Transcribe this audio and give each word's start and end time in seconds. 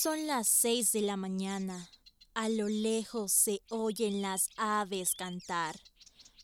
Son 0.00 0.28
las 0.28 0.46
seis 0.46 0.92
de 0.92 1.00
la 1.00 1.16
mañana. 1.16 1.90
A 2.32 2.48
lo 2.48 2.68
lejos 2.68 3.32
se 3.32 3.62
oyen 3.68 4.22
las 4.22 4.48
aves 4.56 5.16
cantar. 5.16 5.80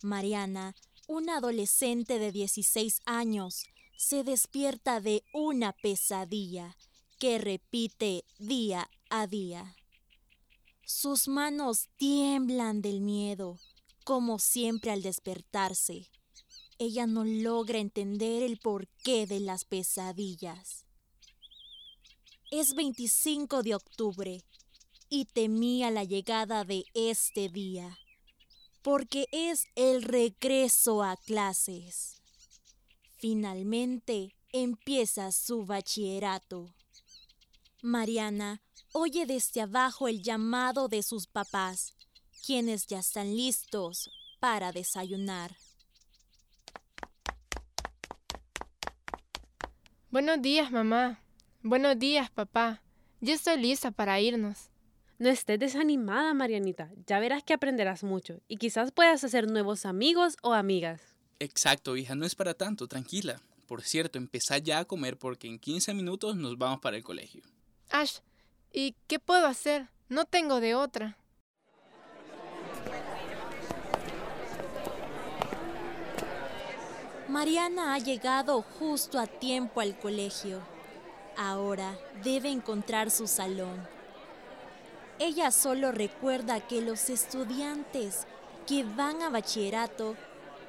Mariana, 0.03 0.75
una 1.07 1.37
adolescente 1.37 2.19
de 2.19 2.33
16 2.33 3.03
años, 3.07 3.63
se 3.97 4.25
despierta 4.25 5.01
de 5.01 5.23
una 5.33 5.73
pesadilla 5.73 6.77
que 7.21 7.39
repite 7.39 8.25
día 8.41 8.91
a 9.09 9.29
día. 9.29 9.77
Sus 10.85 11.29
manos 11.29 11.87
tiemblan 11.97 12.83
del 12.83 13.01
miedo, 13.01 13.61
como 14.03 14.41
siempre 14.41 14.91
al 14.91 15.03
despertarse. 15.03 16.11
Ella 16.81 17.07
no 17.07 17.23
logra 17.23 17.79
entender 17.79 18.43
el 18.43 18.59
porqué 18.59 19.29
de 19.29 19.39
las 19.39 19.65
pesadillas. 19.65 20.84
Es 22.57 22.77
25 22.77 23.65
de 23.65 23.75
octubre 23.75 24.45
y 25.09 25.25
temía 25.25 25.91
la 25.91 26.05
llegada 26.05 26.63
de 26.63 26.85
este 26.95 27.49
día, 27.49 27.99
porque 28.81 29.27
es 29.33 29.67
el 29.75 30.05
regreso 30.05 31.03
a 31.03 31.17
clases. 31.17 32.23
Finalmente 33.19 34.37
empieza 34.53 35.33
su 35.33 35.67
bachillerato. 35.67 36.73
Mariana 37.83 38.63
oye 38.93 39.27
desde 39.27 39.63
abajo 39.63 40.07
el 40.07 40.23
llamado 40.23 40.87
de 40.87 41.03
sus 41.03 41.27
papás, 41.27 41.93
quienes 42.47 42.87
ya 42.87 43.01
están 43.01 43.35
listos 43.35 44.13
para 44.39 44.71
desayunar. 44.71 45.57
Buenos 50.13 50.41
días, 50.41 50.71
mamá. 50.71 51.24
Buenos 51.67 51.99
días, 51.99 52.31
papá. 52.31 52.83
Ya 53.23 53.33
estoy 53.33 53.57
lista 53.57 53.91
para 53.91 54.21
irnos. 54.21 54.69
No 55.19 55.31
estés 55.31 55.59
desanimada, 55.59 56.35
Marianita. 56.35 56.91
Ya 57.07 57.19
verás 57.21 57.43
que 57.43 57.55
aprenderás 57.55 58.05
mucho 58.05 58.43
y 58.49 58.59
quizás 58.59 58.93
puedas 58.93 59.25
hacer 59.25 59.51
nuevos 59.51 59.87
amigos 59.87 60.37
o 60.43 60.53
amigas. 60.53 61.01
Exacto, 61.39 61.97
hija, 61.97 62.15
no 62.17 62.27
es 62.27 62.35
para 62.35 62.53
tanto, 62.53 62.87
tranquila. 62.87 63.41
Por 63.67 63.81
cierto, 63.81 64.19
empezá 64.19 64.59
ya 64.59 64.81
a 64.81 64.85
comer 64.85 65.17
porque 65.17 65.49
en 65.49 65.59
15 65.59 65.95
minutos 65.95 66.37
nos 66.37 66.59
vamos 66.59 66.81
para 66.81 66.99
el 66.99 67.03
colegio. 67.03 67.43
Ash, 67.89 68.19
¿y 68.71 68.95
qué 69.07 69.19
puedo 69.19 69.47
hacer? 69.47 69.89
No 70.11 70.27
tengo 70.27 70.61
de 70.61 70.75
otra. 70.75 71.17
Mariana 77.27 77.95
ha 77.95 77.99
llegado 78.01 78.61
justo 78.61 79.19
a 79.19 79.27
tiempo 79.27 79.81
al 79.81 79.99
colegio. 79.99 80.74
Ahora 81.37 81.99
debe 82.23 82.51
encontrar 82.51 83.11
su 83.11 83.27
salón. 83.27 83.87
Ella 85.19 85.51
solo 85.51 85.93
recuerda 85.93 86.61
que 86.61 86.81
los 86.81 87.11
estudiantes 87.11 88.27
que 88.67 88.85
van 88.85 89.23
a 89.23 89.31
bachillerato 89.31 90.17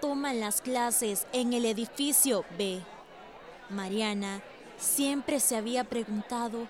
toman 0.02 0.40
las 0.40 0.62
clases 0.62 1.26
en 1.34 1.54
el 1.54 1.66
edificio 1.66 2.46
B. 2.58 2.82
Mariana 3.70 4.44
siempre 4.78 5.40
se 5.40 5.56
había 5.56 5.84
preguntado 5.84 6.68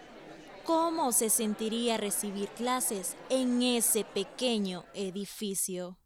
cómo 0.63 1.11
se 1.11 1.29
sentiría 1.29 1.97
recibir 1.97 2.49
clases 2.49 3.15
en 3.29 3.61
ese 3.61 4.03
pequeño 4.03 4.85
edificio. 4.93 5.97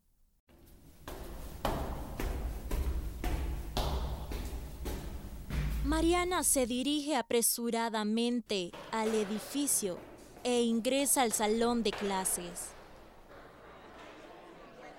Mariana 5.90 6.44
se 6.44 6.68
dirige 6.68 7.16
apresuradamente 7.16 8.70
al 8.92 9.08
edificio 9.16 9.98
e 10.44 10.62
ingresa 10.62 11.24
al 11.24 11.32
salón 11.32 11.82
de 11.82 11.92
clases. 11.92 12.74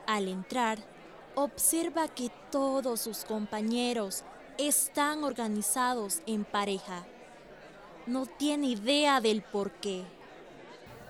Al 0.08 0.26
entrar, 0.26 0.80
observa 1.36 2.08
que 2.08 2.32
todos 2.50 3.02
sus 3.02 3.24
compañeros 3.24 4.24
están 4.58 5.22
organizados 5.22 6.22
en 6.26 6.44
pareja. 6.44 7.06
No 8.08 8.26
tiene 8.26 8.66
idea 8.70 9.20
del 9.20 9.42
por 9.42 9.70
qué. 9.70 10.02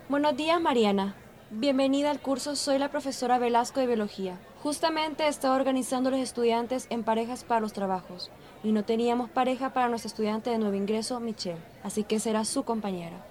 Buenos 0.09 0.37
días, 0.37 0.61
Mariana. 0.61 1.15
Bienvenida 1.49 2.11
al 2.11 2.21
curso 2.21 2.55
Soy 2.55 2.77
la 2.77 2.91
profesora 2.91 3.39
Velasco 3.39 3.79
de 3.79 3.87
Biología. 3.87 4.37
Justamente 4.63 5.27
estaba 5.27 5.55
organizando 5.55 6.09
a 6.09 6.11
los 6.11 6.21
estudiantes 6.21 6.85
en 6.91 7.03
parejas 7.03 7.43
para 7.43 7.61
los 7.61 7.73
trabajos 7.73 8.29
y 8.63 8.71
no 8.71 8.85
teníamos 8.85 9.29
pareja 9.29 9.73
para 9.73 9.89
nuestro 9.89 10.09
estudiante 10.09 10.51
de 10.51 10.59
nuevo 10.59 10.75
ingreso, 10.75 11.19
Michelle, 11.19 11.61
así 11.83 12.03
que 12.03 12.19
será 12.19 12.45
su 12.45 12.63
compañera. 12.63 13.25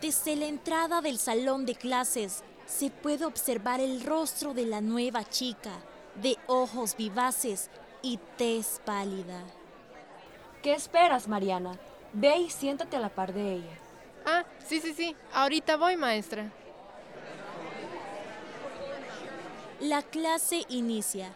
Desde 0.00 0.36
la 0.36 0.46
entrada 0.46 1.00
del 1.00 1.18
salón 1.18 1.66
de 1.66 1.74
clases 1.74 2.44
se 2.66 2.90
puede 2.90 3.24
observar 3.24 3.80
el 3.80 4.04
rostro 4.04 4.54
de 4.54 4.66
la 4.66 4.80
nueva 4.80 5.24
chica, 5.24 5.72
de 6.22 6.36
ojos 6.46 6.96
vivaces 6.96 7.68
y 8.00 8.20
tez 8.36 8.80
pálida. 8.84 9.42
¿Qué 10.62 10.74
esperas, 10.74 11.26
Mariana? 11.26 11.72
Ve 12.12 12.36
y 12.36 12.50
siéntate 12.50 12.96
a 12.96 13.00
la 13.00 13.08
par 13.08 13.32
de 13.32 13.54
ella. 13.54 13.78
Ah, 14.24 14.44
sí, 14.64 14.80
sí, 14.80 14.94
sí. 14.94 15.16
Ahorita 15.32 15.76
voy, 15.76 15.96
maestra. 15.96 16.52
La 19.82 20.00
clase 20.00 20.64
inicia. 20.68 21.32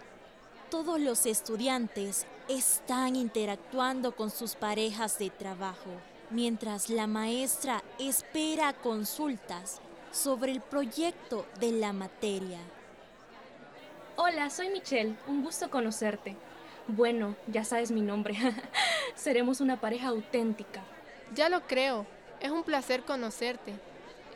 Todos 0.70 1.00
los 1.00 1.26
estudiantes 1.26 2.28
están 2.48 3.16
interactuando 3.16 4.14
con 4.14 4.30
sus 4.30 4.54
parejas 4.54 5.18
de 5.18 5.30
trabajo, 5.30 5.90
mientras 6.30 6.88
la 6.88 7.08
maestra 7.08 7.82
espera 7.98 8.72
consultas 8.72 9.80
sobre 10.12 10.52
el 10.52 10.60
proyecto 10.60 11.44
de 11.58 11.72
la 11.72 11.92
materia. 11.92 12.60
Hola, 14.14 14.48
soy 14.48 14.68
Michelle, 14.68 15.16
un 15.26 15.42
gusto 15.42 15.68
conocerte. 15.68 16.36
Bueno, 16.86 17.34
ya 17.48 17.64
sabes 17.64 17.90
mi 17.90 18.00
nombre. 18.00 18.36
Seremos 19.16 19.60
una 19.60 19.80
pareja 19.80 20.06
auténtica. 20.06 20.84
Ya 21.34 21.48
lo 21.48 21.62
creo, 21.62 22.06
es 22.38 22.52
un 22.52 22.62
placer 22.62 23.02
conocerte. 23.02 23.74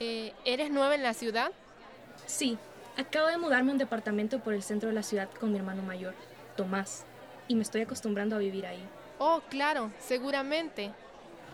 Eh, 0.01 0.33
¿Eres 0.45 0.73
nueva 0.73 0.97
en 0.97 1.05
la 1.05 1.15
ciudad? 1.15 1.53
Sí, 2.27 2.59
acabo 2.97 3.29
de 3.29 3.39
mudarme 3.39 3.71
a 3.71 3.73
un 3.73 3.79
departamento 3.79 4.41
por 4.41 4.55
el 4.55 4.63
centro 4.63 4.89
de 4.89 4.95
la 4.95 5.03
ciudad 5.03 5.29
con 5.39 5.53
mi 5.53 5.59
hermano 5.59 5.83
mayor, 5.83 6.15
Tomás 6.57 7.05
y 7.51 7.57
me 7.57 7.63
estoy 7.63 7.81
acostumbrando 7.81 8.37
a 8.37 8.39
vivir 8.39 8.65
ahí. 8.65 8.81
Oh, 9.19 9.41
claro, 9.51 9.91
seguramente. 9.99 10.93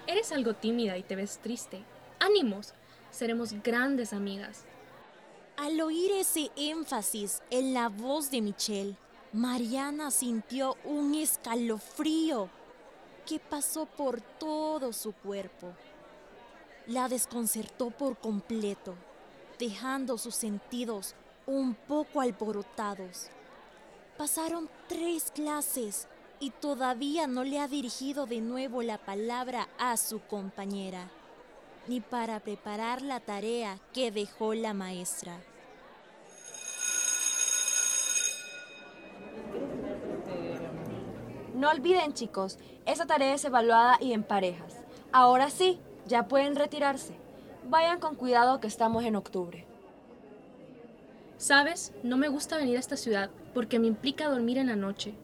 Eres 0.07 0.31
algo 0.31 0.53
tímida 0.53 0.99
y 0.99 1.03
te 1.03 1.17
ves 1.17 1.39
triste. 1.43 1.83
¡Ánimos! 2.21 2.75
Seremos 3.11 3.55
grandes 3.63 4.13
amigas. 4.13 4.65
Al 5.57 5.81
oír 5.81 6.13
ese 6.13 6.51
énfasis 6.55 7.43
en 7.49 7.73
la 7.73 7.89
voz 7.89 8.31
de 8.31 8.43
Michelle, 8.43 8.95
Mariana 9.33 10.11
sintió 10.11 10.77
un 10.85 11.15
escalofrío 11.15 12.51
que 13.25 13.39
pasó 13.39 13.87
por 13.87 14.21
todo 14.21 14.93
su 14.93 15.13
cuerpo. 15.13 15.73
La 16.87 17.09
desconcertó 17.09 17.91
por 17.91 18.19
completo, 18.19 18.95
dejando 19.59 20.19
sus 20.19 20.35
sentidos 20.35 21.15
un 21.47 21.75
poco 21.75 22.21
alborotados. 22.21 23.29
Pasaron 24.19 24.69
tres 24.89 25.31
clases 25.31 26.09
y 26.41 26.51
todavía 26.51 27.27
no 27.27 27.45
le 27.45 27.61
ha 27.61 27.69
dirigido 27.69 28.27
de 28.27 28.41
nuevo 28.41 28.83
la 28.83 28.99
palabra 28.99 29.69
a 29.79 29.97
su 29.97 30.21
compañera, 30.21 31.09
ni 31.87 32.01
para 32.01 32.41
preparar 32.41 33.01
la 33.03 33.21
tarea 33.21 33.79
que 33.93 34.11
dejó 34.11 34.55
la 34.55 34.75
maestra. 34.75 35.41
No 41.55 41.71
olviden 41.71 42.13
chicos, 42.13 42.59
esa 42.85 43.07
tarea 43.07 43.35
es 43.35 43.45
evaluada 43.45 43.97
y 44.01 44.13
en 44.13 44.25
parejas. 44.25 44.75
Ahora 45.13 45.49
sí, 45.49 45.81
ya 46.07 46.29
pueden 46.29 46.55
retirarse. 46.55 47.17
Vayan 47.69 47.99
con 47.99 48.15
cuidado 48.15 48.61
que 48.61 48.67
estamos 48.67 49.05
en 49.05 49.17
octubre. 49.17 49.66
Sabes, 51.39 51.93
no 52.03 52.17
me 52.17 52.29
gusta 52.29 52.57
venir 52.57 52.77
a 52.77 52.81
esta 52.81 52.97
ciudad 52.97 53.31
porque 53.53 53.79
me 53.79 53.87
implica 53.87 54.29
dormir 54.29 54.57
en 54.57 54.69
la 54.69 54.77
noche. 54.77 55.15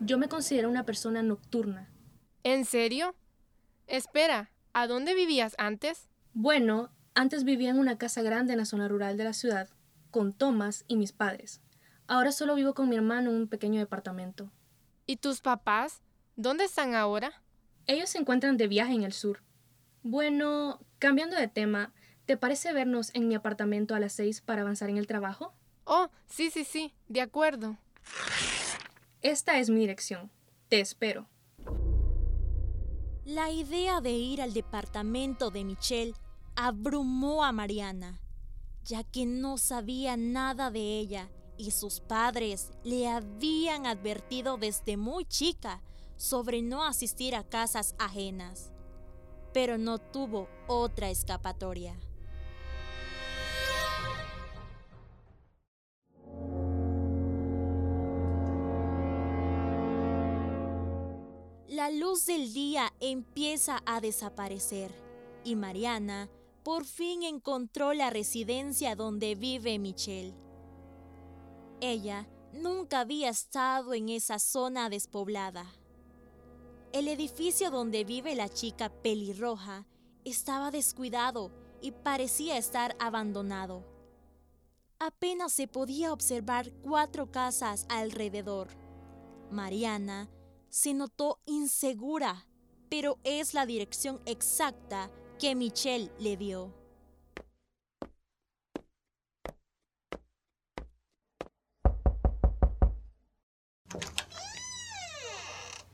Yo 0.00 0.18
me 0.18 0.28
considero 0.28 0.68
una 0.68 0.84
persona 0.84 1.22
nocturna. 1.22 1.88
¿En 2.42 2.64
serio? 2.64 3.14
Espera, 3.86 4.50
¿a 4.72 4.86
dónde 4.88 5.14
vivías 5.14 5.54
antes? 5.58 6.08
Bueno, 6.32 6.90
antes 7.14 7.44
vivía 7.44 7.70
en 7.70 7.78
una 7.78 7.98
casa 7.98 8.22
grande 8.22 8.52
en 8.52 8.58
la 8.58 8.64
zona 8.64 8.88
rural 8.88 9.16
de 9.16 9.24
la 9.24 9.32
ciudad, 9.32 9.68
con 10.10 10.32
Thomas 10.32 10.84
y 10.88 10.96
mis 10.96 11.12
padres. 11.12 11.60
Ahora 12.08 12.32
solo 12.32 12.56
vivo 12.56 12.74
con 12.74 12.88
mi 12.88 12.96
hermano 12.96 13.30
en 13.30 13.36
un 13.36 13.48
pequeño 13.48 13.78
departamento. 13.78 14.50
¿Y 15.06 15.18
tus 15.18 15.40
papás? 15.40 16.02
¿Dónde 16.34 16.64
están 16.64 16.94
ahora? 16.94 17.42
Ellos 17.86 18.10
se 18.10 18.18
encuentran 18.18 18.56
de 18.56 18.66
viaje 18.66 18.94
en 18.94 19.04
el 19.04 19.12
sur. 19.12 19.42
Bueno, 20.02 20.80
cambiando 20.98 21.36
de 21.36 21.46
tema, 21.46 21.92
¿te 22.26 22.36
parece 22.36 22.72
vernos 22.72 23.14
en 23.14 23.28
mi 23.28 23.34
apartamento 23.34 23.94
a 23.94 24.00
las 24.00 24.14
seis 24.14 24.40
para 24.40 24.62
avanzar 24.62 24.88
en 24.88 24.96
el 24.96 25.06
trabajo? 25.06 25.54
Oh, 25.92 26.08
sí, 26.28 26.52
sí, 26.52 26.64
sí, 26.64 26.94
de 27.08 27.20
acuerdo. 27.20 27.76
Esta 29.22 29.58
es 29.58 29.70
mi 29.70 29.80
dirección. 29.80 30.30
Te 30.68 30.78
espero. 30.78 31.26
La 33.24 33.50
idea 33.50 34.00
de 34.00 34.12
ir 34.12 34.40
al 34.40 34.52
departamento 34.52 35.50
de 35.50 35.64
Michelle 35.64 36.14
abrumó 36.54 37.42
a 37.42 37.50
Mariana, 37.50 38.20
ya 38.84 39.02
que 39.02 39.26
no 39.26 39.58
sabía 39.58 40.16
nada 40.16 40.70
de 40.70 40.78
ella 40.78 41.28
y 41.58 41.72
sus 41.72 41.98
padres 41.98 42.70
le 42.84 43.08
habían 43.08 43.84
advertido 43.84 44.58
desde 44.58 44.96
muy 44.96 45.24
chica 45.24 45.82
sobre 46.14 46.62
no 46.62 46.84
asistir 46.84 47.34
a 47.34 47.42
casas 47.42 47.96
ajenas, 47.98 48.70
pero 49.52 49.76
no 49.76 49.98
tuvo 49.98 50.48
otra 50.68 51.10
escapatoria. 51.10 51.98
La 61.80 61.88
luz 61.88 62.26
del 62.26 62.52
día 62.52 62.92
empieza 63.00 63.82
a 63.86 64.02
desaparecer 64.02 64.92
y 65.44 65.56
Mariana 65.56 66.28
por 66.62 66.84
fin 66.84 67.22
encontró 67.22 67.94
la 67.94 68.10
residencia 68.10 68.94
donde 68.94 69.34
vive 69.34 69.78
Michelle. 69.78 70.34
Ella 71.80 72.28
nunca 72.52 73.00
había 73.00 73.30
estado 73.30 73.94
en 73.94 74.10
esa 74.10 74.38
zona 74.38 74.90
despoblada. 74.90 75.64
El 76.92 77.08
edificio 77.08 77.70
donde 77.70 78.04
vive 78.04 78.34
la 78.34 78.50
chica 78.50 78.90
pelirroja 78.90 79.86
estaba 80.26 80.70
descuidado 80.70 81.50
y 81.80 81.92
parecía 81.92 82.58
estar 82.58 82.94
abandonado. 83.00 83.86
Apenas 84.98 85.54
se 85.54 85.66
podía 85.66 86.12
observar 86.12 86.72
cuatro 86.82 87.30
casas 87.30 87.86
alrededor. 87.88 88.68
Mariana 89.50 90.28
se 90.70 90.94
notó 90.94 91.40
insegura, 91.46 92.46
pero 92.88 93.18
es 93.24 93.54
la 93.54 93.66
dirección 93.66 94.22
exacta 94.24 95.10
que 95.38 95.54
Michelle 95.54 96.10
le 96.18 96.36
dio. 96.36 96.72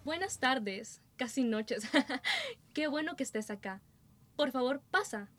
Buenas 0.05 0.39
tardes, 0.39 1.03
casi 1.17 1.43
noches. 1.43 1.83
Qué 2.75 2.87
bueno 2.87 3.17
que 3.17 3.25
estés 3.25 3.51
acá. 3.51 3.83
Por 4.37 4.53
favor, 4.53 4.83
pasa. 4.91 5.33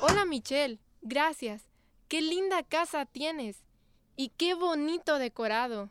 Hola 0.00 0.26
Michelle, 0.26 0.80
gracias. 1.00 1.62
Qué 2.08 2.20
linda 2.20 2.62
casa 2.62 3.06
tienes. 3.06 3.64
Y 4.16 4.28
qué 4.30 4.54
bonito 4.54 5.18
decorado. 5.18 5.90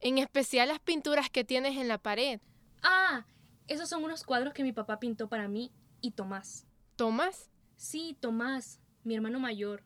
En 0.00 0.18
especial 0.18 0.68
las 0.68 0.80
pinturas 0.80 1.30
que 1.30 1.44
tienes 1.44 1.76
en 1.76 1.88
la 1.88 1.98
pared. 1.98 2.40
Ah, 2.82 3.26
esos 3.66 3.88
son 3.88 4.04
unos 4.04 4.24
cuadros 4.24 4.52
que 4.52 4.62
mi 4.62 4.72
papá 4.72 4.98
pintó 5.00 5.28
para 5.28 5.48
mí 5.48 5.72
y 6.00 6.12
Tomás. 6.12 6.66
¿Tomás? 6.96 7.50
Sí, 7.76 8.16
Tomás, 8.20 8.80
mi 9.04 9.14
hermano 9.14 9.40
mayor. 9.40 9.84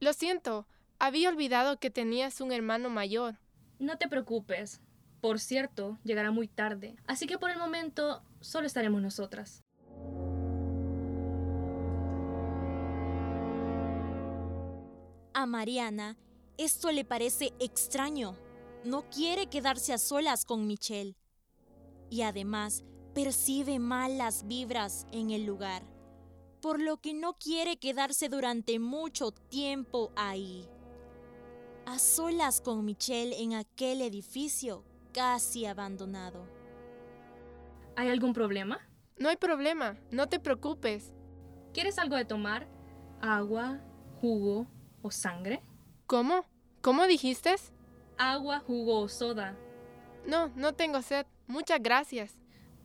Lo 0.00 0.12
siento, 0.12 0.66
había 0.98 1.28
olvidado 1.28 1.78
que 1.78 1.90
tenías 1.90 2.40
un 2.40 2.52
hermano 2.52 2.90
mayor. 2.90 3.38
No 3.78 3.98
te 3.98 4.08
preocupes. 4.08 4.80
Por 5.20 5.38
cierto, 5.38 5.98
llegará 6.02 6.32
muy 6.32 6.48
tarde, 6.48 6.96
así 7.06 7.26
que 7.26 7.38
por 7.38 7.50
el 7.50 7.58
momento 7.58 8.24
solo 8.40 8.66
estaremos 8.66 9.00
nosotras. 9.00 9.62
A 15.34 15.46
Mariana 15.46 16.16
esto 16.58 16.92
le 16.92 17.04
parece 17.04 17.52
extraño. 17.58 18.36
No 18.84 19.08
quiere 19.10 19.46
quedarse 19.46 19.92
a 19.92 19.98
solas 19.98 20.44
con 20.44 20.66
Michelle. 20.66 21.16
Y 22.10 22.22
además 22.22 22.84
percibe 23.14 23.78
malas 23.78 24.46
vibras 24.46 25.06
en 25.12 25.30
el 25.30 25.44
lugar, 25.44 25.82
por 26.60 26.80
lo 26.80 26.96
que 26.96 27.14
no 27.14 27.34
quiere 27.34 27.76
quedarse 27.76 28.28
durante 28.28 28.78
mucho 28.78 29.30
tiempo 29.30 30.10
ahí. 30.16 30.68
A 31.86 31.98
solas 31.98 32.60
con 32.60 32.84
Michelle 32.84 33.40
en 33.40 33.54
aquel 33.54 34.02
edificio 34.02 34.84
casi 35.12 35.64
abandonado. 35.66 36.44
¿Hay 37.96 38.08
algún 38.08 38.32
problema? 38.32 38.80
No 39.18 39.28
hay 39.28 39.36
problema, 39.36 39.98
no 40.10 40.28
te 40.28 40.40
preocupes. 40.40 41.12
¿Quieres 41.72 41.98
algo 41.98 42.16
de 42.16 42.24
tomar? 42.24 42.66
¿Agua, 43.20 43.80
jugo 44.20 44.66
o 45.02 45.10
sangre? 45.10 45.62
¿Cómo? 46.06 46.44
¿Cómo 46.80 47.06
dijiste? 47.06 47.54
Agua, 48.18 48.60
jugo 48.60 49.00
o 49.00 49.08
soda. 49.08 49.56
No, 50.26 50.48
no 50.54 50.74
tengo 50.74 51.02
sed. 51.02 51.26
Muchas 51.46 51.82
gracias. 51.82 52.34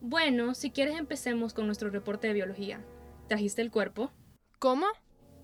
Bueno, 0.02 0.54
si 0.54 0.72
quieres 0.72 0.98
empecemos 0.98 1.54
con 1.54 1.66
nuestro 1.66 1.90
reporte 1.90 2.28
de 2.28 2.34
biología. 2.34 2.84
¿Trajiste 3.28 3.62
el 3.62 3.72
cuerpo? 3.72 4.12
¿Cómo? 4.60 4.86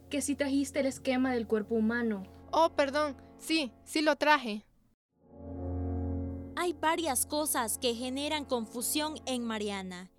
Que 0.09 0.21
si 0.21 0.35
trajiste 0.35 0.79
el 0.79 0.85
esquema 0.85 1.33
del 1.33 1.47
cuerpo 1.47 1.75
humano. 1.75 2.23
Oh, 2.51 2.69
perdón. 2.75 3.17
Sí, 3.37 3.71
sí 3.83 4.01
lo 4.01 4.15
traje. 4.15 4.65
Hay 6.55 6.73
varias 6.73 7.25
cosas 7.25 7.77
que 7.77 7.95
generan 7.95 8.45
confusión 8.45 9.15
en 9.25 9.43
Mariana. 9.43 10.11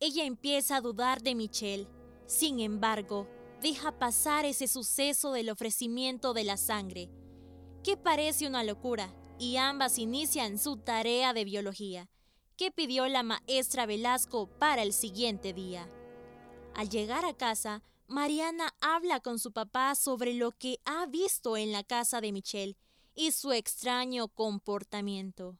Ella 0.00 0.24
empieza 0.24 0.76
a 0.76 0.80
dudar 0.80 1.22
de 1.22 1.34
Michelle. 1.34 1.88
Sin 2.26 2.60
embargo, 2.60 3.28
deja 3.62 3.92
pasar 3.98 4.44
ese 4.44 4.68
suceso 4.68 5.32
del 5.32 5.50
ofrecimiento 5.50 6.34
de 6.34 6.44
la 6.44 6.56
sangre, 6.56 7.08
que 7.82 7.96
parece 7.96 8.46
una 8.46 8.64
locura, 8.64 9.12
y 9.38 9.56
ambas 9.56 9.98
inician 9.98 10.58
su 10.58 10.76
tarea 10.78 11.32
de 11.32 11.44
biología, 11.44 12.08
que 12.56 12.70
pidió 12.70 13.06
la 13.06 13.22
maestra 13.22 13.86
Velasco 13.86 14.48
para 14.58 14.82
el 14.82 14.92
siguiente 14.92 15.52
día. 15.52 15.88
Al 16.74 16.88
llegar 16.88 17.24
a 17.24 17.34
casa, 17.34 17.82
Mariana 18.08 18.74
habla 18.80 19.20
con 19.20 19.38
su 19.38 19.52
papá 19.52 19.94
sobre 19.94 20.34
lo 20.34 20.50
que 20.52 20.78
ha 20.84 21.06
visto 21.06 21.56
en 21.56 21.72
la 21.72 21.84
casa 21.84 22.20
de 22.20 22.32
Michelle 22.32 22.76
y 23.14 23.32
su 23.32 23.52
extraño 23.52 24.28
comportamiento. 24.28 25.56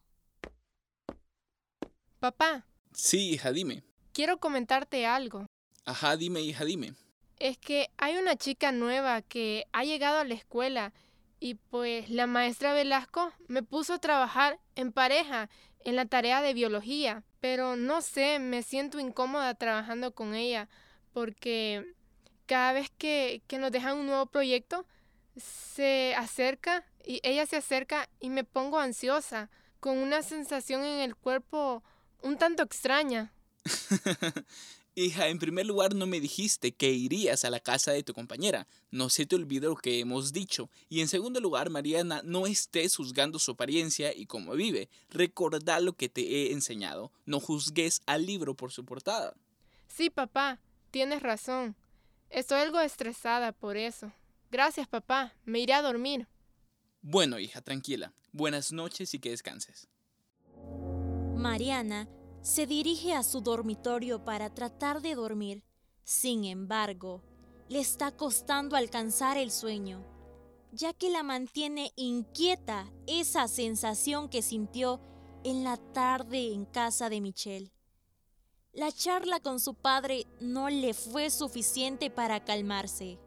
Papá, 2.20 2.66
Sí, 2.92 3.30
hija, 3.34 3.52
dime. 3.52 3.84
quiero 4.12 4.38
comentarte 4.40 5.06
algo. 5.06 5.46
Ajá, 5.84 6.16
dime, 6.16 6.40
hija, 6.40 6.64
dime. 6.64 6.94
Es 7.38 7.58
que 7.58 7.88
hay 7.96 8.16
una 8.16 8.34
chica 8.36 8.72
nueva 8.72 9.22
que 9.22 9.66
ha 9.72 9.84
llegado 9.84 10.18
a 10.18 10.24
la 10.24 10.34
escuela 10.34 10.92
y 11.40 11.54
pues 11.54 12.10
la 12.10 12.26
maestra 12.26 12.72
Velasco 12.72 13.32
me 13.46 13.62
puso 13.62 13.94
a 13.94 13.98
trabajar 13.98 14.58
en 14.74 14.92
pareja 14.92 15.48
en 15.84 15.96
la 15.96 16.06
tarea 16.06 16.42
de 16.42 16.54
biología, 16.54 17.22
pero 17.40 17.76
no 17.76 18.02
sé, 18.02 18.38
me 18.38 18.62
siento 18.62 18.98
incómoda 18.98 19.54
trabajando 19.54 20.12
con 20.12 20.34
ella 20.34 20.68
porque 21.12 21.94
cada 22.46 22.72
vez 22.72 22.90
que, 22.96 23.42
que 23.46 23.58
nos 23.58 23.70
dejan 23.70 23.98
un 23.98 24.06
nuevo 24.06 24.26
proyecto 24.26 24.86
se 25.36 26.14
acerca 26.16 26.84
y 27.04 27.20
ella 27.22 27.46
se 27.46 27.56
acerca 27.56 28.08
y 28.20 28.30
me 28.30 28.44
pongo 28.44 28.78
ansiosa, 28.78 29.50
con 29.80 29.98
una 29.98 30.22
sensación 30.22 30.84
en 30.84 31.00
el 31.00 31.14
cuerpo 31.14 31.82
un 32.22 32.36
tanto 32.36 32.62
extraña. 32.62 33.32
Hija, 35.00 35.28
en 35.28 35.38
primer 35.38 35.64
lugar 35.64 35.94
no 35.94 36.06
me 36.06 36.20
dijiste 36.20 36.72
que 36.72 36.90
irías 36.90 37.44
a 37.44 37.50
la 37.50 37.60
casa 37.60 37.92
de 37.92 38.02
tu 38.02 38.14
compañera. 38.14 38.66
No 38.90 39.10
se 39.10 39.26
te 39.26 39.36
olvide 39.36 39.68
lo 39.68 39.76
que 39.76 40.00
hemos 40.00 40.32
dicho. 40.32 40.70
Y 40.88 41.02
en 41.02 41.06
segundo 41.06 41.38
lugar, 41.38 41.70
Mariana, 41.70 42.20
no 42.24 42.48
estés 42.48 42.96
juzgando 42.96 43.38
su 43.38 43.52
apariencia 43.52 44.12
y 44.12 44.26
cómo 44.26 44.54
vive. 44.54 44.88
Recordá 45.08 45.78
lo 45.78 45.92
que 45.92 46.08
te 46.08 46.22
he 46.22 46.52
enseñado. 46.52 47.12
No 47.26 47.38
juzgues 47.38 48.02
al 48.06 48.26
libro 48.26 48.56
por 48.56 48.72
su 48.72 48.84
portada. 48.84 49.34
Sí, 49.86 50.10
papá, 50.10 50.58
tienes 50.90 51.22
razón. 51.22 51.76
Estoy 52.28 52.58
algo 52.58 52.80
estresada 52.80 53.52
por 53.52 53.76
eso. 53.76 54.12
Gracias, 54.50 54.88
papá. 54.88 55.32
Me 55.44 55.60
iré 55.60 55.74
a 55.74 55.82
dormir. 55.82 56.26
Bueno, 57.02 57.38
hija, 57.38 57.60
tranquila. 57.60 58.12
Buenas 58.32 58.72
noches 58.72 59.14
y 59.14 59.20
que 59.20 59.30
descanses. 59.30 59.86
Mariana 61.36 62.08
se 62.42 62.66
dirige 62.66 63.14
a 63.14 63.22
su 63.22 63.40
dormitorio 63.40 64.24
para 64.24 64.52
tratar 64.54 65.02
de 65.02 65.14
dormir. 65.14 65.64
Sin 66.04 66.44
embargo, 66.44 67.22
le 67.68 67.80
está 67.80 68.12
costando 68.12 68.76
alcanzar 68.76 69.36
el 69.36 69.50
sueño, 69.50 70.04
ya 70.72 70.92
que 70.92 71.10
la 71.10 71.22
mantiene 71.22 71.92
inquieta 71.96 72.90
esa 73.06 73.48
sensación 73.48 74.28
que 74.28 74.42
sintió 74.42 75.00
en 75.44 75.64
la 75.64 75.76
tarde 75.76 76.52
en 76.52 76.64
casa 76.64 77.08
de 77.08 77.20
Michelle. 77.20 77.72
La 78.72 78.92
charla 78.92 79.40
con 79.40 79.60
su 79.60 79.74
padre 79.74 80.26
no 80.40 80.70
le 80.70 80.94
fue 80.94 81.30
suficiente 81.30 82.10
para 82.10 82.44
calmarse. 82.44 83.18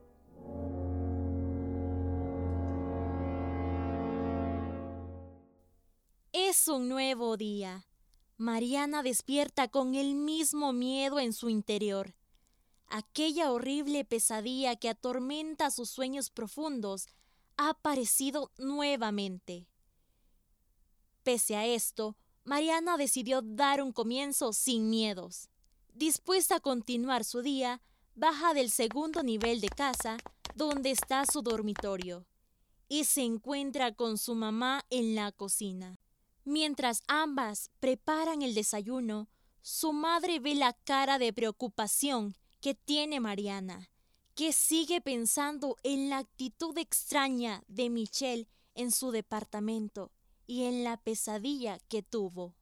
Es 6.32 6.68
un 6.68 6.88
nuevo 6.88 7.38
día. 7.38 7.86
Mariana 8.42 9.04
despierta 9.04 9.68
con 9.68 9.94
el 9.94 10.16
mismo 10.16 10.74
miedo 10.74 11.20
en 11.20 11.32
su 11.32 11.48
interior. 11.48 12.16
Aquella 12.88 13.52
horrible 13.52 14.04
pesadilla 14.04 14.76
que 14.78 14.90
atormenta 14.90 15.70
sus 15.70 15.92
sueños 15.92 16.32
profundos 16.32 17.06
ha 17.56 17.70
aparecido 17.70 18.52
nuevamente. 18.58 19.68
Pese 21.22 21.56
a 21.56 21.68
esto, 21.68 22.18
Mariana 22.44 22.98
decidió 22.98 23.44
dar 23.44 23.80
un 23.80 23.92
comienzo 23.92 24.54
sin 24.54 24.90
miedos. 24.90 25.48
Dispuesta 25.94 26.56
a 26.56 26.60
continuar 26.62 27.24
su 27.24 27.44
día, 27.44 27.80
baja 28.16 28.56
del 28.56 28.72
segundo 28.72 29.22
nivel 29.22 29.62
de 29.62 29.70
casa, 29.70 30.18
donde 30.56 30.90
está 30.90 31.28
su 31.32 31.44
dormitorio, 31.44 32.26
y 32.90 33.04
se 33.04 33.22
encuentra 33.22 33.94
con 33.94 34.18
su 34.18 34.34
mamá 34.34 34.84
en 34.90 35.14
la 35.14 35.32
cocina. 35.32 36.00
Mientras 36.52 37.02
ambas 37.08 37.72
preparan 37.80 38.42
el 38.42 38.54
desayuno, 38.54 39.30
su 39.62 39.94
madre 39.94 40.42
ve 40.42 40.54
la 40.54 40.74
cara 40.74 41.18
de 41.18 41.32
preocupación 41.32 42.36
que 42.60 42.76
tiene 42.76 43.22
Mariana, 43.22 43.90
que 44.36 44.52
sigue 44.52 45.00
pensando 45.00 45.78
en 45.84 46.10
la 46.10 46.18
actitud 46.18 46.78
extraña 46.78 47.64
de 47.70 47.90
Michelle 47.90 48.50
en 48.76 48.92
su 48.92 49.12
departamento 49.12 50.12
y 50.46 50.66
en 50.66 50.84
la 50.84 50.98
pesadilla 50.98 51.80
que 51.88 52.04
tuvo. 52.04 52.54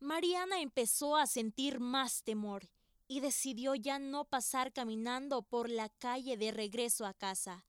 Mariana 0.00 0.60
empezó 0.60 1.14
a 1.14 1.28
sentir 1.28 1.78
más 1.78 2.24
temor 2.24 2.68
y 3.06 3.20
decidió 3.20 3.76
ya 3.76 4.00
no 4.00 4.24
pasar 4.24 4.72
caminando 4.72 5.42
por 5.42 5.70
la 5.70 5.88
calle 5.88 6.36
de 6.36 6.50
regreso 6.50 7.06
a 7.06 7.14
casa. 7.14 7.64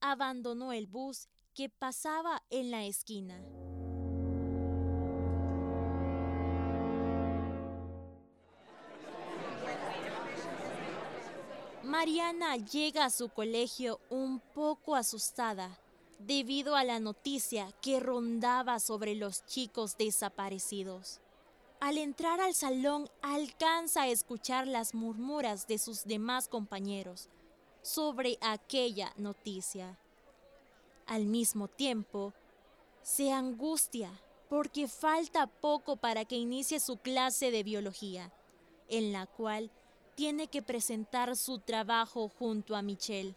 Abandonó 0.00 0.72
el 0.72 0.86
bus 0.86 1.26
que 1.52 1.68
pasaba 1.68 2.44
en 2.48 2.70
la 2.70 2.84
esquina. 2.84 3.42
Mariana 11.92 12.56
llega 12.56 13.04
a 13.04 13.10
su 13.10 13.28
colegio 13.28 14.00
un 14.08 14.40
poco 14.40 14.96
asustada 14.96 15.78
debido 16.20 16.74
a 16.74 16.84
la 16.84 16.98
noticia 17.00 17.70
que 17.82 18.00
rondaba 18.00 18.80
sobre 18.80 19.14
los 19.14 19.44
chicos 19.44 19.98
desaparecidos. 19.98 21.20
Al 21.80 21.98
entrar 21.98 22.40
al 22.40 22.54
salón 22.54 23.10
alcanza 23.20 24.04
a 24.04 24.08
escuchar 24.08 24.66
las 24.66 24.94
murmuras 24.94 25.66
de 25.66 25.76
sus 25.76 26.04
demás 26.04 26.48
compañeros 26.48 27.28
sobre 27.82 28.38
aquella 28.40 29.12
noticia. 29.18 29.98
Al 31.04 31.26
mismo 31.26 31.68
tiempo, 31.68 32.32
se 33.02 33.32
angustia 33.32 34.10
porque 34.48 34.88
falta 34.88 35.46
poco 35.46 35.96
para 35.96 36.24
que 36.24 36.36
inicie 36.36 36.80
su 36.80 36.96
clase 36.96 37.50
de 37.50 37.62
biología, 37.62 38.32
en 38.88 39.12
la 39.12 39.26
cual 39.26 39.70
tiene 40.14 40.48
que 40.48 40.62
presentar 40.62 41.36
su 41.36 41.58
trabajo 41.58 42.28
junto 42.28 42.76
a 42.76 42.82
Michelle. 42.82 43.34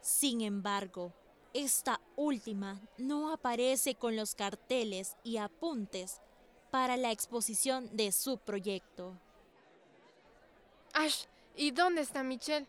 Sin 0.00 0.40
embargo, 0.40 1.12
esta 1.52 2.00
última 2.16 2.80
no 2.98 3.32
aparece 3.32 3.94
con 3.94 4.16
los 4.16 4.34
carteles 4.34 5.16
y 5.22 5.36
apuntes 5.36 6.20
para 6.70 6.96
la 6.96 7.12
exposición 7.12 7.88
de 7.96 8.12
su 8.12 8.38
proyecto. 8.38 9.16
Ash, 10.92 11.26
¿y 11.56 11.70
dónde 11.70 12.02
está 12.02 12.22
Michelle? 12.22 12.66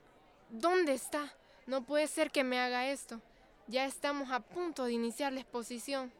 ¿Dónde 0.49 0.93
está? 0.93 1.33
No 1.65 1.83
puede 1.83 2.07
ser 2.07 2.31
que 2.31 2.43
me 2.43 2.59
haga 2.59 2.87
esto. 2.87 3.21
Ya 3.67 3.85
estamos 3.85 4.29
a 4.31 4.39
punto 4.39 4.85
de 4.85 4.93
iniciar 4.93 5.33
la 5.33 5.39
exposición. 5.39 6.13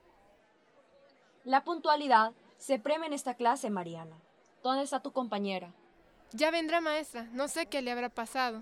La 1.44 1.64
puntualidad 1.64 2.34
se 2.58 2.80
premia 2.80 3.06
en 3.06 3.14
esta 3.14 3.36
clase, 3.36 3.70
Mariana. 3.70 4.18
¿Dónde 4.64 4.84
está 4.84 5.00
tu 5.00 5.12
compañera? 5.12 5.72
Ya 6.36 6.52
vendrá, 6.52 6.82
maestra. 6.82 7.30
No 7.32 7.48
sé 7.48 7.66
qué 7.68 7.82
le 7.82 7.92
habrá 7.92 8.10
pasado. 8.10 8.62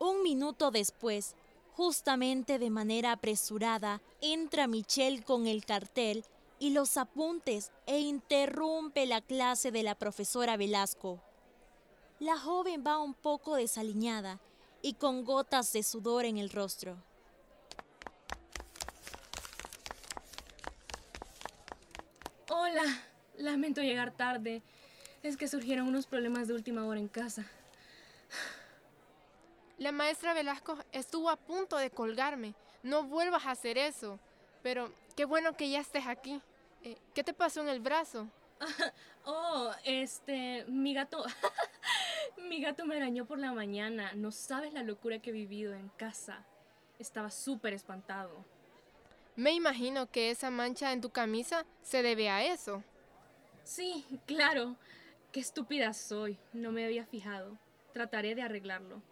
Un 0.00 0.24
minuto 0.24 0.72
después, 0.72 1.36
justamente 1.74 2.58
de 2.58 2.70
manera 2.70 3.12
apresurada, 3.12 4.02
entra 4.20 4.66
Michelle 4.66 5.22
con 5.22 5.46
el 5.46 5.64
cartel 5.64 6.24
y 6.58 6.70
los 6.70 6.96
apuntes 6.96 7.70
e 7.86 8.00
interrumpe 8.00 9.06
la 9.06 9.20
clase 9.20 9.70
de 9.70 9.84
la 9.84 9.94
profesora 9.94 10.56
Velasco. 10.56 11.20
La 12.18 12.36
joven 12.36 12.82
va 12.84 12.98
un 12.98 13.14
poco 13.14 13.54
desaliñada 13.54 14.40
y 14.82 14.94
con 14.94 15.24
gotas 15.24 15.72
de 15.72 15.84
sudor 15.84 16.24
en 16.24 16.36
el 16.36 16.50
rostro. 16.50 16.96
Hola, 22.50 22.82
lamento 23.36 23.82
llegar 23.82 24.16
tarde. 24.16 24.62
Es 25.26 25.36
que 25.36 25.48
surgieron 25.48 25.88
unos 25.88 26.06
problemas 26.06 26.46
de 26.46 26.54
última 26.54 26.86
hora 26.86 27.00
en 27.00 27.08
casa. 27.08 27.44
La 29.76 29.90
maestra 29.90 30.34
Velasco 30.34 30.78
estuvo 30.92 31.30
a 31.30 31.36
punto 31.36 31.76
de 31.78 31.90
colgarme. 31.90 32.54
No 32.84 33.02
vuelvas 33.02 33.44
a 33.44 33.50
hacer 33.50 33.76
eso. 33.76 34.20
Pero 34.62 34.92
qué 35.16 35.24
bueno 35.24 35.56
que 35.56 35.68
ya 35.68 35.80
estés 35.80 36.06
aquí. 36.06 36.40
Eh, 36.84 36.96
¿Qué 37.12 37.24
te 37.24 37.34
pasó 37.34 37.60
en 37.60 37.68
el 37.68 37.80
brazo? 37.80 38.28
oh, 39.24 39.72
este, 39.82 40.64
mi 40.68 40.94
gato, 40.94 41.24
mi 42.48 42.62
gato 42.62 42.86
me 42.86 42.94
arañó 42.94 43.26
por 43.26 43.40
la 43.40 43.50
mañana. 43.50 44.12
No 44.14 44.30
sabes 44.30 44.72
la 44.72 44.84
locura 44.84 45.18
que 45.18 45.30
he 45.30 45.32
vivido 45.32 45.74
en 45.74 45.88
casa. 45.96 46.44
Estaba 47.00 47.32
súper 47.32 47.72
espantado. 47.72 48.44
Me 49.34 49.50
imagino 49.50 50.08
que 50.08 50.30
esa 50.30 50.50
mancha 50.50 50.92
en 50.92 51.00
tu 51.00 51.10
camisa 51.10 51.66
se 51.82 52.02
debe 52.02 52.30
a 52.30 52.44
eso. 52.44 52.84
Sí, 53.64 54.04
claro. 54.26 54.76
Qué 55.36 55.40
estúpida 55.40 55.92
soy. 55.92 56.38
No 56.54 56.72
me 56.72 56.86
había 56.86 57.04
fijado. 57.04 57.58
Trataré 57.92 58.34
de 58.34 58.40
arreglarlo. 58.40 59.02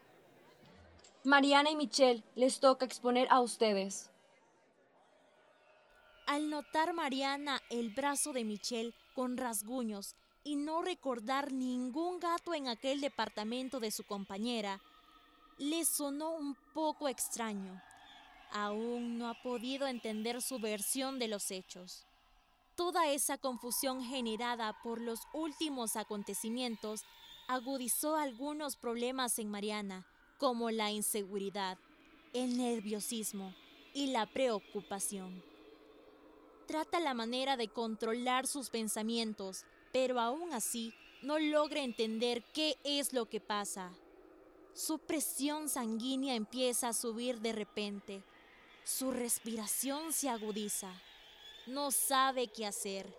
Mariana 1.22 1.70
y 1.70 1.76
Michelle, 1.76 2.24
les 2.34 2.60
toca 2.60 2.86
exponer 2.86 3.28
a 3.28 3.42
ustedes. 3.42 4.10
Al 6.26 6.48
notar 6.48 6.94
Mariana 6.94 7.60
el 7.68 7.90
brazo 7.90 8.32
de 8.32 8.42
Michelle 8.42 8.94
con 9.14 9.36
rasguños 9.36 10.16
y 10.44 10.56
no 10.56 10.80
recordar 10.80 11.52
ningún 11.52 12.20
gato 12.20 12.54
en 12.54 12.68
aquel 12.68 13.02
departamento 13.02 13.78
de 13.78 13.90
su 13.90 14.02
compañera, 14.04 14.80
le 15.58 15.84
sonó 15.84 16.30
un 16.30 16.56
poco 16.72 17.10
extraño. 17.10 17.82
Aún 18.50 19.18
no 19.18 19.28
ha 19.28 19.34
podido 19.42 19.86
entender 19.86 20.40
su 20.40 20.58
versión 20.58 21.18
de 21.18 21.28
los 21.28 21.50
hechos. 21.50 22.06
Toda 22.76 23.08
esa 23.08 23.38
confusión 23.38 24.02
generada 24.02 24.76
por 24.82 25.00
los 25.00 25.20
últimos 25.32 25.94
acontecimientos 25.94 27.04
agudizó 27.46 28.16
algunos 28.16 28.76
problemas 28.76 29.38
en 29.38 29.48
Mariana, 29.48 30.06
como 30.38 30.70
la 30.70 30.90
inseguridad, 30.90 31.78
el 32.32 32.56
nerviosismo 32.56 33.54
y 33.92 34.08
la 34.08 34.26
preocupación. 34.26 35.42
Trata 36.66 36.98
la 36.98 37.14
manera 37.14 37.56
de 37.56 37.68
controlar 37.68 38.48
sus 38.48 38.70
pensamientos, 38.70 39.64
pero 39.92 40.18
aún 40.18 40.52
así 40.52 40.92
no 41.22 41.38
logra 41.38 41.80
entender 41.80 42.42
qué 42.52 42.76
es 42.82 43.12
lo 43.12 43.26
que 43.26 43.38
pasa. 43.38 43.92
Su 44.72 44.98
presión 44.98 45.68
sanguínea 45.68 46.34
empieza 46.34 46.88
a 46.88 46.92
subir 46.92 47.40
de 47.40 47.52
repente. 47.52 48.24
Su 48.82 49.12
respiración 49.12 50.12
se 50.12 50.28
agudiza. 50.28 50.92
No 51.66 51.90
sabe 51.90 52.48
qué 52.48 52.66
hacer. 52.66 53.12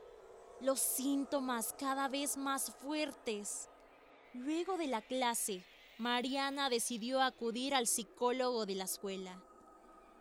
Los 0.61 0.79
síntomas 0.79 1.73
cada 1.77 2.07
vez 2.07 2.37
más 2.37 2.71
fuertes. 2.81 3.69
Luego 4.33 4.77
de 4.77 4.87
la 4.87 5.01
clase, 5.01 5.63
Mariana 5.97 6.69
decidió 6.69 7.21
acudir 7.21 7.73
al 7.73 7.87
psicólogo 7.87 8.65
de 8.65 8.75
la 8.75 8.83
escuela 8.85 9.41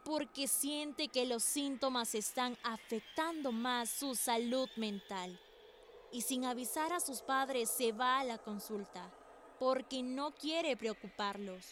porque 0.05 0.47
siente 0.47 1.09
que 1.09 1.25
los 1.25 1.43
síntomas 1.43 2.15
están 2.15 2.59
afectando 2.63 3.53
más 3.53 3.89
su 3.89 4.15
salud 4.15 4.69
mental. 4.77 5.41
Y 6.13 6.21
sin 6.21 6.45
avisar 6.45 6.93
a 6.93 7.01
sus 7.01 7.23
padres 7.23 7.71
se 7.71 7.93
va 7.93 8.21
a 8.21 8.25
la 8.25 8.39
consulta 8.39 9.11
porque 9.59 10.03
no 10.03 10.33
quiere 10.35 10.77
preocuparlos. 10.77 11.65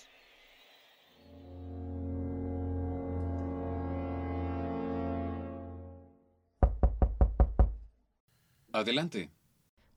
Adelante. 8.72 9.30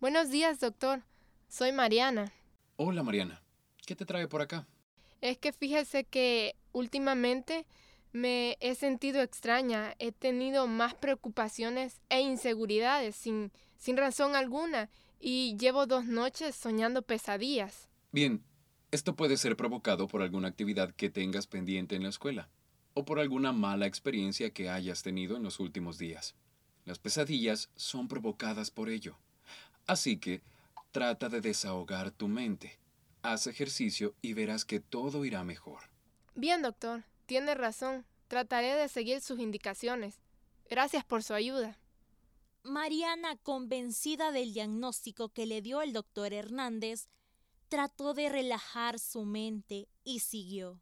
Buenos 0.02 0.30
días, 0.30 0.60
doctor. 0.60 1.02
Soy 1.48 1.72
Mariana. 1.72 2.34
Hola, 2.76 3.04
Mariana. 3.04 3.42
¿Qué 3.86 3.96
te 3.96 4.06
trae 4.06 4.28
por 4.28 4.42
acá? 4.42 4.68
Es 5.22 5.38
que 5.38 5.54
fíjese 5.54 6.04
que 6.04 6.56
últimamente 6.74 7.66
me 8.12 8.58
he 8.60 8.76
sentido 8.76 9.22
extraña, 9.22 9.96
he 10.00 10.12
tenido 10.12 10.68
más 10.68 10.94
preocupaciones 10.94 12.02
e 12.10 12.20
inseguridades 12.20 13.16
sin, 13.16 13.54
sin 13.78 13.96
razón 13.96 14.36
alguna 14.36 14.90
y 15.22 15.56
llevo 15.58 15.86
dos 15.86 16.06
noches 16.06 16.54
soñando 16.56 17.02
pesadillas. 17.02 17.88
Bien, 18.12 18.44
esto 18.92 19.16
puede 19.16 19.38
ser 19.38 19.56
provocado 19.56 20.08
por 20.08 20.22
alguna 20.22 20.50
actividad 20.50 20.94
que 20.94 21.10
tengas 21.10 21.48
pendiente 21.48 21.96
en 21.96 22.04
la 22.04 22.10
escuela 22.10 22.50
o 22.94 23.06
por 23.06 23.20
alguna 23.20 23.54
mala 23.54 23.86
experiencia 23.86 24.52
que 24.52 24.70
hayas 24.70 25.02
tenido 25.02 25.38
en 25.38 25.44
los 25.44 25.62
últimos 25.62 25.98
días. 25.98 26.36
Las 26.86 27.00
pesadillas 27.00 27.70
son 27.76 28.08
provocadas 28.08 28.72
por 28.72 28.90
ello. 28.90 29.18
Así 29.88 30.18
que 30.18 30.42
trata 30.92 31.30
de 31.30 31.42
desahogar 31.42 32.12
tu 32.12 32.28
mente. 32.28 32.80
Haz 33.22 33.48
ejercicio 33.48 34.16
y 34.22 34.34
verás 34.34 34.66
que 34.66 34.80
todo 34.80 35.26
irá 35.26 35.44
mejor. 35.44 35.82
Bien, 36.36 36.62
doctor, 36.62 37.04
tiene 37.26 37.56
razón. 37.56 38.06
Trataré 38.28 38.76
de 38.76 38.88
seguir 38.88 39.22
sus 39.22 39.40
indicaciones. 39.40 40.20
Gracias 40.70 41.04
por 41.04 41.24
su 41.24 41.34
ayuda. 41.34 41.78
Mariana, 42.64 43.36
convencida 43.38 44.32
del 44.32 44.54
diagnóstico 44.54 45.30
que 45.30 45.46
le 45.46 45.62
dio 45.62 45.82
el 45.82 45.94
doctor 45.94 46.34
Hernández, 46.34 47.10
trató 47.70 48.14
de 48.14 48.30
relajar 48.30 49.00
su 49.00 49.26
mente 49.26 49.88
y 50.04 50.20
siguió. 50.20 50.80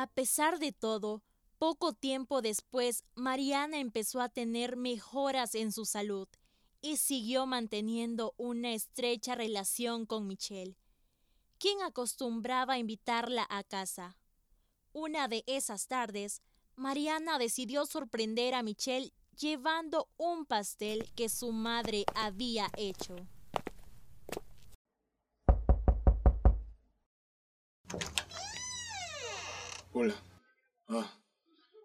A 0.00 0.06
pesar 0.06 0.60
de 0.60 0.70
todo, 0.70 1.24
poco 1.58 1.92
tiempo 1.92 2.40
después, 2.40 3.02
Mariana 3.16 3.80
empezó 3.80 4.20
a 4.20 4.28
tener 4.28 4.76
mejoras 4.76 5.56
en 5.56 5.72
su 5.72 5.84
salud 5.86 6.28
y 6.80 6.98
siguió 6.98 7.46
manteniendo 7.46 8.32
una 8.36 8.74
estrecha 8.74 9.34
relación 9.34 10.06
con 10.06 10.28
Michelle, 10.28 10.76
quien 11.58 11.82
acostumbraba 11.82 12.78
invitarla 12.78 13.44
a 13.50 13.64
casa. 13.64 14.16
Una 14.92 15.26
de 15.26 15.42
esas 15.48 15.88
tardes, 15.88 16.42
Mariana 16.76 17.36
decidió 17.40 17.84
sorprender 17.84 18.54
a 18.54 18.62
Michelle 18.62 19.12
llevando 19.36 20.08
un 20.16 20.46
pastel 20.46 21.12
que 21.16 21.28
su 21.28 21.50
madre 21.50 22.04
había 22.14 22.70
hecho. 22.76 23.16
Hola. 30.00 30.14
Ah, 30.86 31.10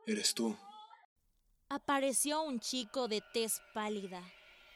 eres 0.05 0.36
tú. 0.36 0.55
Apareció 1.67 2.43
un 2.43 2.60
chico 2.60 3.08
de 3.08 3.24
tez 3.34 3.60
pálida 3.74 4.22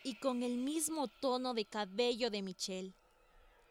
y 0.03 0.15
con 0.15 0.41
el 0.41 0.57
mismo 0.57 1.07
tono 1.07 1.53
de 1.53 1.65
cabello 1.65 2.31
de 2.31 2.41
Michelle. 2.41 2.95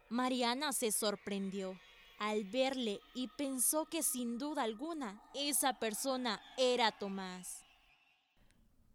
Mariana 0.08 0.72
se 0.72 0.92
sorprendió 0.92 1.76
al 2.20 2.44
verle 2.44 3.00
y 3.12 3.26
pensó 3.26 3.86
que 3.86 4.04
sin 4.04 4.38
duda 4.38 4.62
alguna 4.62 5.20
esa 5.34 5.80
persona 5.80 6.40
era 6.56 6.92
Tomás. 6.92 7.64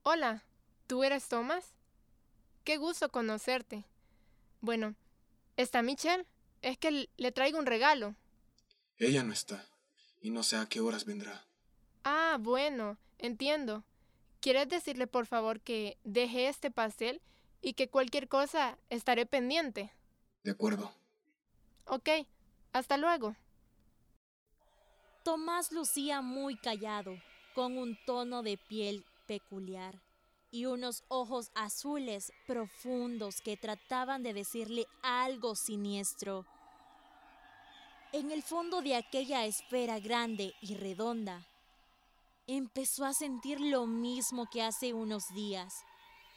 Hola, 0.04 0.46
¿tú 0.88 1.04
eres 1.04 1.28
Tomás? 1.28 1.74
Qué 2.64 2.78
gusto 2.78 3.12
conocerte. 3.12 3.84
Bueno, 4.62 4.96
¿está 5.58 5.82
Michelle? 5.82 6.26
Es 6.62 6.78
que 6.78 7.10
le 7.18 7.32
traigo 7.34 7.60
un 7.60 7.66
regalo. 7.66 8.16
Ella 8.98 9.22
no 9.22 9.34
está 9.34 9.70
y 10.22 10.30
no 10.30 10.44
sé 10.44 10.58
a 10.58 10.68
qué 10.68 10.80
horas 10.80 11.06
vendrá. 11.06 11.46
Ah, 12.04 12.38
bueno, 12.40 12.98
entiendo. 13.18 13.84
¿Quieres 14.40 14.70
decirle 14.70 15.08
por 15.08 15.26
favor 15.26 15.60
que 15.60 15.98
deje 16.04 16.48
este 16.48 16.72
pastel 16.72 17.22
y 17.62 17.74
que 17.74 17.90
cualquier 17.90 18.28
cosa 18.28 18.78
estaré 18.90 19.26
pendiente? 19.26 19.92
De 20.44 20.52
acuerdo. 20.52 20.92
Ok, 21.86 22.10
hasta 22.74 22.98
luego. 22.98 23.36
Tomás 25.24 25.72
lucía 25.72 26.22
muy 26.22 26.56
callado, 26.56 27.16
con 27.54 27.78
un 27.78 27.98
tono 28.06 28.42
de 28.42 28.58
piel 28.58 29.06
peculiar 29.28 30.02
y 30.50 30.66
unos 30.66 31.04
ojos 31.08 31.52
azules 31.54 32.34
profundos 32.48 33.42
que 33.42 33.56
trataban 33.56 34.24
de 34.24 34.34
decirle 34.34 34.86
algo 35.02 35.56
siniestro. 35.56 36.46
En 38.14 38.30
el 38.30 38.44
fondo 38.44 38.82
de 38.82 38.96
aquella 38.96 39.46
esfera 39.46 39.98
grande 40.00 40.54
y 40.60 40.76
redonda, 40.76 41.48
empezó 42.46 43.06
a 43.06 43.14
sentir 43.14 43.62
lo 43.62 43.86
mismo 43.86 44.50
que 44.50 44.62
hace 44.62 44.94
unos 44.94 45.34
días. 45.34 45.86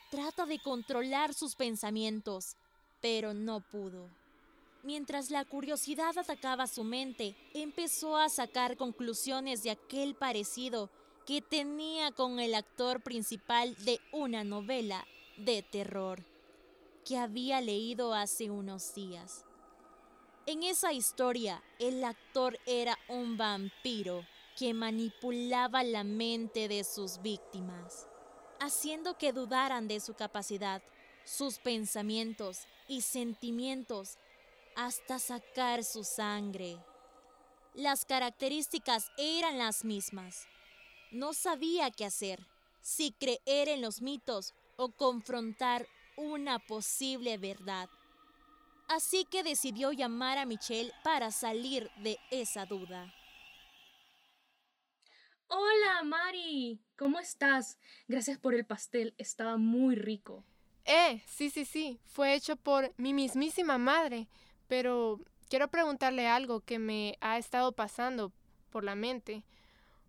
Trata 0.08 0.46
de 0.46 0.60
controlar 0.60 1.34
sus 1.34 1.56
pensamientos, 1.56 2.56
pero 3.00 3.34
no 3.34 3.60
pudo. 3.60 4.08
Mientras 4.84 5.30
la 5.30 5.44
curiosidad 5.44 6.16
atacaba 6.16 6.68
su 6.68 6.84
mente, 6.84 7.34
empezó 7.54 8.18
a 8.18 8.28
sacar 8.28 8.76
conclusiones 8.76 9.64
de 9.64 9.72
aquel 9.72 10.14
parecido 10.14 10.90
que 11.26 11.42
tenía 11.42 12.12
con 12.12 12.38
el 12.38 12.54
actor 12.54 13.02
principal 13.02 13.74
de 13.84 13.98
una 14.12 14.44
novela 14.44 15.04
de 15.38 15.62
terror 15.62 16.22
que 17.04 17.18
había 17.18 17.60
leído 17.60 18.14
hace 18.14 18.48
unos 18.48 18.94
días. 18.94 19.44
En 20.46 20.62
esa 20.62 20.92
historia, 20.92 21.62
el 21.78 22.04
actor 22.04 22.58
era 22.66 22.98
un 23.08 23.38
vampiro 23.38 24.26
que 24.58 24.74
manipulaba 24.74 25.82
la 25.82 26.04
mente 26.04 26.68
de 26.68 26.84
sus 26.84 27.22
víctimas, 27.22 28.06
haciendo 28.60 29.16
que 29.16 29.32
dudaran 29.32 29.88
de 29.88 30.00
su 30.00 30.12
capacidad, 30.12 30.82
sus 31.24 31.58
pensamientos 31.58 32.66
y 32.88 33.00
sentimientos 33.00 34.18
hasta 34.76 35.18
sacar 35.18 35.82
su 35.82 36.04
sangre. 36.04 36.76
Las 37.72 38.04
características 38.04 39.10
eran 39.16 39.56
las 39.56 39.82
mismas. 39.82 40.46
No 41.10 41.32
sabía 41.32 41.90
qué 41.90 42.04
hacer, 42.04 42.46
si 42.82 43.12
creer 43.12 43.70
en 43.70 43.80
los 43.80 44.02
mitos 44.02 44.52
o 44.76 44.90
confrontar 44.90 45.88
una 46.18 46.58
posible 46.58 47.38
verdad. 47.38 47.88
Así 48.88 49.24
que 49.24 49.42
decidió 49.42 49.92
llamar 49.92 50.38
a 50.38 50.46
Michelle 50.46 50.92
para 51.02 51.30
salir 51.30 51.90
de 52.02 52.18
esa 52.30 52.66
duda. 52.66 53.12
Hola, 55.48 56.02
Mari. 56.04 56.80
¿Cómo 56.96 57.18
estás? 57.18 57.78
Gracias 58.08 58.38
por 58.38 58.54
el 58.54 58.66
pastel. 58.66 59.14
Estaba 59.18 59.56
muy 59.56 59.94
rico. 59.94 60.44
Eh, 60.84 61.22
sí, 61.26 61.50
sí, 61.50 61.64
sí. 61.64 62.00
Fue 62.04 62.34
hecho 62.34 62.56
por 62.56 62.92
mi 62.96 63.14
mismísima 63.14 63.78
madre. 63.78 64.28
Pero 64.68 65.20
quiero 65.48 65.68
preguntarle 65.68 66.26
algo 66.26 66.60
que 66.60 66.78
me 66.78 67.16
ha 67.20 67.38
estado 67.38 67.72
pasando 67.72 68.32
por 68.70 68.84
la 68.84 68.94
mente. 68.94 69.44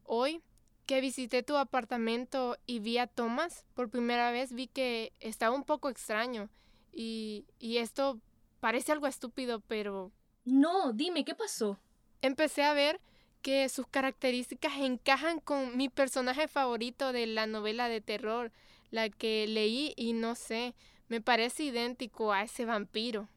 Hoy 0.03 0.41
que 0.85 1.01
visité 1.01 1.43
tu 1.43 1.57
apartamento 1.57 2.57
y 2.65 2.79
vi 2.79 2.97
a 2.97 3.07
Thomas 3.07 3.65
por 3.73 3.89
primera 3.89 4.31
vez, 4.31 4.53
vi 4.53 4.67
que 4.67 5.13
estaba 5.19 5.55
un 5.55 5.63
poco 5.63 5.89
extraño. 5.89 6.49
Y, 6.91 7.45
y 7.59 7.77
esto 7.77 8.19
Parece 8.65 8.91
algo 8.91 9.05
estúpido, 9.05 9.59
pero... 9.59 10.11
No, 10.43 10.91
dime, 10.91 11.23
¿qué 11.23 11.35
pasó? 11.35 11.77
Empecé 12.23 12.63
a 12.63 12.73
ver 12.73 12.99
que 13.43 13.69
sus 13.69 13.85
características 13.85 14.73
encajan 14.79 15.39
con 15.39 15.77
mi 15.77 15.87
personaje 15.87 16.47
favorito 16.47 17.13
de 17.13 17.27
la 17.27 17.45
novela 17.45 17.89
de 17.89 18.01
terror, 18.01 18.51
la 18.89 19.11
que 19.11 19.45
leí 19.45 19.93
y 19.95 20.13
no 20.13 20.33
sé, 20.33 20.73
me 21.09 21.21
parece 21.21 21.65
idéntico 21.65 22.33
a 22.33 22.41
ese 22.41 22.65
vampiro. 22.65 23.29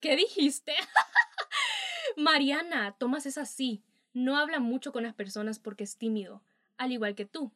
¿Qué 0.00 0.16
dijiste? 0.16 0.72
Mariana, 2.16 2.96
Tomás 2.96 3.26
es 3.26 3.36
así. 3.36 3.82
No 4.14 4.38
habla 4.38 4.60
mucho 4.60 4.92
con 4.92 5.02
las 5.02 5.12
personas 5.12 5.58
porque 5.58 5.84
es 5.84 5.98
tímido, 5.98 6.42
al 6.78 6.92
igual 6.92 7.14
que 7.14 7.26
tú. 7.26 7.52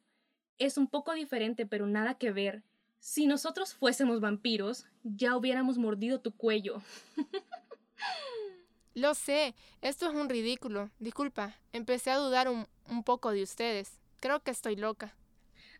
Es 0.59 0.77
un 0.77 0.87
poco 0.87 1.13
diferente, 1.13 1.65
pero 1.65 1.87
nada 1.87 2.19
que 2.19 2.31
ver. 2.31 2.61
Si 3.05 3.27
nosotros 3.27 3.75
fuésemos 3.75 4.19
vampiros, 4.19 4.87
ya 5.03 5.37
hubiéramos 5.37 5.77
mordido 5.77 6.21
tu 6.21 6.35
cuello. 6.35 6.81
Lo 8.95 9.13
sé, 9.13 9.53
esto 9.81 10.09
es 10.09 10.15
un 10.15 10.27
ridículo. 10.27 10.89
Disculpa, 10.97 11.55
empecé 11.71 12.09
a 12.09 12.17
dudar 12.17 12.49
un, 12.49 12.65
un 12.89 13.03
poco 13.03 13.29
de 13.29 13.43
ustedes. 13.43 13.99
Creo 14.19 14.39
que 14.39 14.49
estoy 14.49 14.75
loca. 14.75 15.15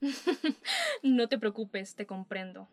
no 1.02 1.28
te 1.28 1.40
preocupes, 1.40 1.96
te 1.96 2.06
comprendo. 2.06 2.68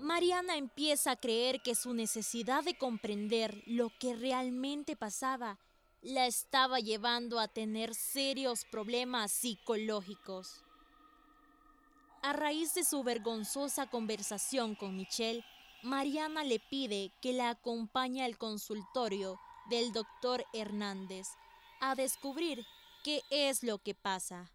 Mariana 0.00 0.56
empieza 0.56 1.12
a 1.12 1.16
creer 1.16 1.62
que 1.62 1.76
su 1.76 1.94
necesidad 1.94 2.64
de 2.64 2.76
comprender 2.76 3.62
lo 3.66 3.92
que 4.00 4.16
realmente 4.16 4.96
pasaba 4.96 5.60
la 6.04 6.26
estaba 6.26 6.80
llevando 6.80 7.40
a 7.40 7.48
tener 7.48 7.94
serios 7.94 8.66
problemas 8.66 9.32
psicológicos. 9.32 10.62
A 12.22 12.34
raíz 12.34 12.74
de 12.74 12.84
su 12.84 13.02
vergonzosa 13.02 13.86
conversación 13.86 14.74
con 14.74 14.96
Michelle, 14.96 15.42
Mariana 15.82 16.44
le 16.44 16.60
pide 16.60 17.10
que 17.22 17.32
la 17.32 17.48
acompañe 17.48 18.22
al 18.22 18.36
consultorio 18.36 19.40
del 19.70 19.92
doctor 19.92 20.44
Hernández 20.52 21.26
a 21.80 21.94
descubrir 21.94 22.66
qué 23.02 23.22
es 23.30 23.62
lo 23.62 23.78
que 23.78 23.94
pasa. 23.94 24.50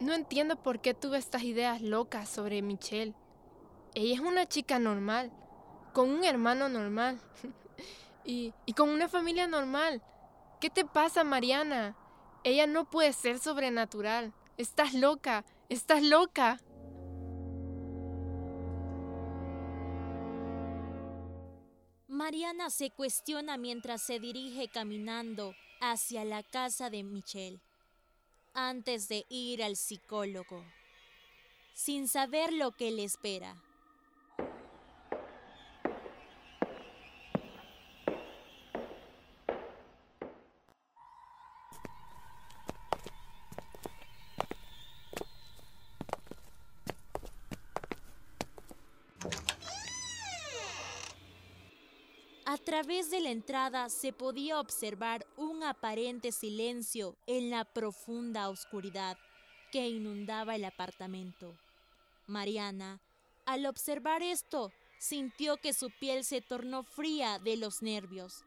No 0.00 0.14
entiendo 0.14 0.54
por 0.54 0.80
qué 0.80 0.94
tuve 0.94 1.18
estas 1.18 1.42
ideas 1.42 1.82
locas 1.82 2.28
sobre 2.28 2.62
Michelle. 2.62 3.14
Ella 3.94 4.14
es 4.14 4.20
una 4.20 4.46
chica 4.46 4.78
normal, 4.78 5.32
con 5.92 6.08
un 6.08 6.22
hermano 6.22 6.68
normal 6.68 7.20
y, 8.24 8.54
y 8.64 8.74
con 8.74 8.90
una 8.90 9.08
familia 9.08 9.48
normal. 9.48 10.00
¿Qué 10.60 10.70
te 10.70 10.84
pasa, 10.84 11.24
Mariana? 11.24 11.96
Ella 12.44 12.68
no 12.68 12.88
puede 12.88 13.12
ser 13.12 13.40
sobrenatural. 13.40 14.32
Estás 14.56 14.94
loca, 14.94 15.44
estás 15.68 16.04
loca. 16.04 16.60
Mariana 22.06 22.70
se 22.70 22.90
cuestiona 22.90 23.56
mientras 23.56 24.02
se 24.02 24.20
dirige 24.20 24.68
caminando 24.68 25.54
hacia 25.80 26.24
la 26.24 26.44
casa 26.44 26.88
de 26.88 27.02
Michelle 27.02 27.60
antes 28.58 29.06
de 29.06 29.24
ir 29.28 29.62
al 29.62 29.76
psicólogo, 29.76 30.64
sin 31.74 32.08
saber 32.08 32.52
lo 32.52 32.72
que 32.72 32.90
le 32.90 33.04
espera. 33.04 33.54
A 52.44 52.56
través 52.68 53.10
de 53.10 53.20
la 53.20 53.30
entrada 53.30 53.88
se 53.88 54.12
podía 54.12 54.60
observar 54.60 55.26
un 55.38 55.62
aparente 55.62 56.32
silencio 56.32 57.16
en 57.26 57.48
la 57.48 57.64
profunda 57.64 58.50
oscuridad 58.50 59.16
que 59.72 59.88
inundaba 59.88 60.54
el 60.54 60.66
apartamento. 60.66 61.56
Mariana, 62.26 63.00
al 63.46 63.64
observar 63.64 64.22
esto, 64.22 64.70
sintió 64.98 65.56
que 65.56 65.72
su 65.72 65.88
piel 65.98 66.24
se 66.24 66.42
tornó 66.42 66.82
fría 66.82 67.38
de 67.38 67.56
los 67.56 67.80
nervios. 67.80 68.44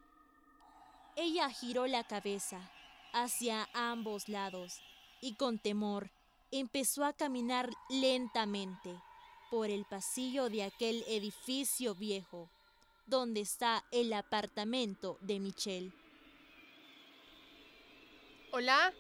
Ella 1.16 1.50
giró 1.50 1.88
la 1.88 2.04
cabeza 2.04 2.72
hacia 3.14 3.68
ambos 3.74 4.30
lados 4.30 4.84
y 5.20 5.34
con 5.34 5.58
temor 5.58 6.12
empezó 6.52 7.06
a 7.06 7.14
caminar 7.14 7.72
lentamente 7.90 9.02
por 9.50 9.72
el 9.72 9.84
pasillo 9.86 10.48
de 10.52 10.62
aquel 10.62 11.04
edificio 11.08 11.96
viejo, 11.96 12.52
donde 13.06 13.42
está 13.42 13.86
el 13.92 14.14
apartamento 14.14 15.18
de 15.22 15.40
Michelle. 15.40 15.92
Hola, 18.52 18.94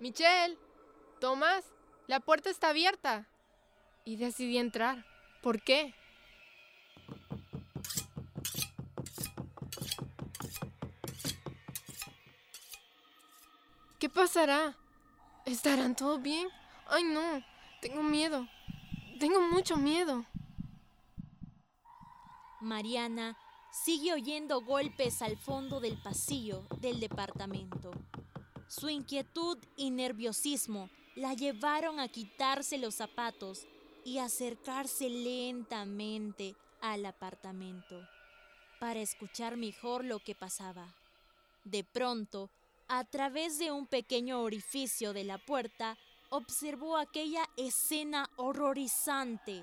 Michelle, 0.00 0.56
Tomás, 1.20 1.64
la 2.06 2.20
puerta 2.20 2.50
está 2.50 2.70
abierta. 2.70 3.28
Y 4.04 4.16
decidí 4.16 4.58
entrar. 4.58 5.06
¿Por 5.42 5.62
qué? 5.62 5.94
¿Qué 13.98 14.08
pasará? 14.08 14.76
¿Estarán 15.44 15.94
todos 15.94 16.20
bien? 16.20 16.48
Ay, 16.88 17.04
no, 17.04 17.44
tengo 17.80 18.02
miedo. 18.02 18.48
Tengo 19.20 19.40
mucho 19.40 19.76
miedo. 19.76 20.24
Mariana 22.62 23.36
sigue 23.70 24.12
oyendo 24.12 24.62
golpes 24.62 25.22
al 25.22 25.36
fondo 25.36 25.80
del 25.80 25.96
pasillo 26.00 26.66
del 26.80 27.00
departamento. 27.00 27.90
Su 28.68 28.88
inquietud 28.88 29.58
y 29.76 29.90
nerviosismo 29.90 30.88
la 31.14 31.34
llevaron 31.34 32.00
a 32.00 32.08
quitarse 32.08 32.78
los 32.78 32.94
zapatos 32.94 33.66
y 34.04 34.18
acercarse 34.18 35.08
lentamente 35.08 36.54
al 36.80 37.06
apartamento 37.06 38.08
para 38.80 39.00
escuchar 39.00 39.56
mejor 39.56 40.04
lo 40.04 40.18
que 40.18 40.34
pasaba. 40.34 40.92
De 41.64 41.84
pronto, 41.84 42.50
a 42.88 43.04
través 43.04 43.58
de 43.58 43.70
un 43.70 43.86
pequeño 43.86 44.40
orificio 44.40 45.12
de 45.12 45.24
la 45.24 45.38
puerta, 45.38 45.96
observó 46.30 46.96
aquella 46.96 47.48
escena 47.56 48.28
horrorizante. 48.36 49.62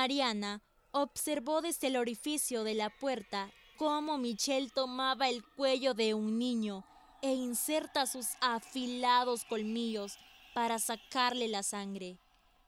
Mariana 0.00 0.62
observó 0.92 1.60
desde 1.60 1.88
el 1.88 1.96
orificio 1.96 2.64
de 2.64 2.74
la 2.74 2.88
puerta 2.88 3.50
cómo 3.80 4.18
Michelle 4.18 4.68
tomaba 4.68 5.30
el 5.30 5.42
cuello 5.42 5.94
de 5.94 6.12
un 6.12 6.38
niño 6.38 6.84
e 7.22 7.32
inserta 7.32 8.04
sus 8.04 8.26
afilados 8.42 9.46
colmillos 9.46 10.18
para 10.52 10.78
sacarle 10.78 11.48
la 11.48 11.62
sangre, 11.62 12.18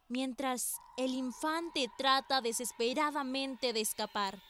mientras 0.09 0.79
el 0.97 1.13
infante 1.13 1.91
trata 1.99 2.41
desesperadamente 2.41 3.75
de 3.75 3.83
escapar. 3.83 4.43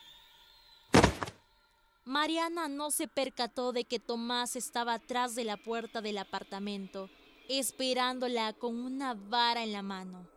Mariana 2.04 2.68
no 2.68 2.92
se 2.92 3.08
percató 3.08 3.72
de 3.72 3.82
que 3.82 3.98
Tomás 3.98 4.54
estaba 4.54 4.94
atrás 4.94 5.34
de 5.34 5.42
la 5.42 5.56
puerta 5.56 6.00
del 6.00 6.18
apartamento, 6.18 7.10
esperándola 7.48 8.52
con 8.52 8.78
una 8.78 9.14
vara 9.14 9.64
en 9.64 9.72
la 9.72 9.82
mano. 9.82 10.28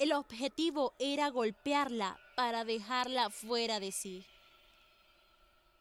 El 0.00 0.14
objetivo 0.14 0.94
era 0.98 1.28
golpearla 1.30 2.18
para 2.34 2.64
dejarla 2.64 3.30
fuera 3.30 3.78
de 3.78 3.92
sí. 3.92 4.26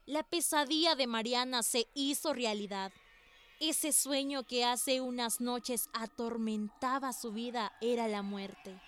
La 0.06 0.24
pesadilla 0.24 0.96
de 0.96 1.08
Mariana 1.08 1.64
se 1.64 1.88
hizo 1.94 2.34
realidad. 2.34 2.92
Ese 3.62 3.94
sueño 3.94 4.44
que 4.44 4.66
hace 4.66 5.00
unas 5.00 5.40
noches 5.40 5.88
atormentaba 5.94 7.14
su 7.14 7.32
vida 7.32 7.72
era 7.80 8.10
la 8.10 8.22
muerte, 8.22 8.82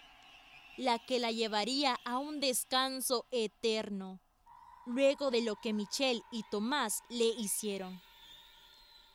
la 0.75 0.99
que 0.99 1.19
la 1.19 1.31
llevaría 1.31 1.97
a 2.03 2.17
un 2.17 2.41
descanso 2.41 3.25
eterno, 3.31 4.19
luego 4.85 5.31
de 5.31 5.41
lo 5.41 5.55
que 5.55 5.71
Michelle 5.71 6.21
y 6.31 6.43
Tomás 6.51 7.01
le 7.07 7.27
hicieron. 7.27 8.01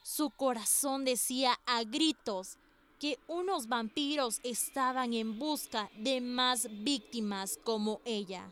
Su 0.03 0.31
corazón 0.31 1.05
decía 1.05 1.61
a 1.67 1.85
gritos 1.85 2.57
que 2.99 3.19
unos 3.27 3.67
vampiros 3.67 4.41
estaban 4.43 5.13
en 5.13 5.39
busca 5.39 5.91
de 5.99 6.23
más 6.23 6.67
víctimas 6.83 7.59
como 7.63 8.01
ella. 8.07 8.51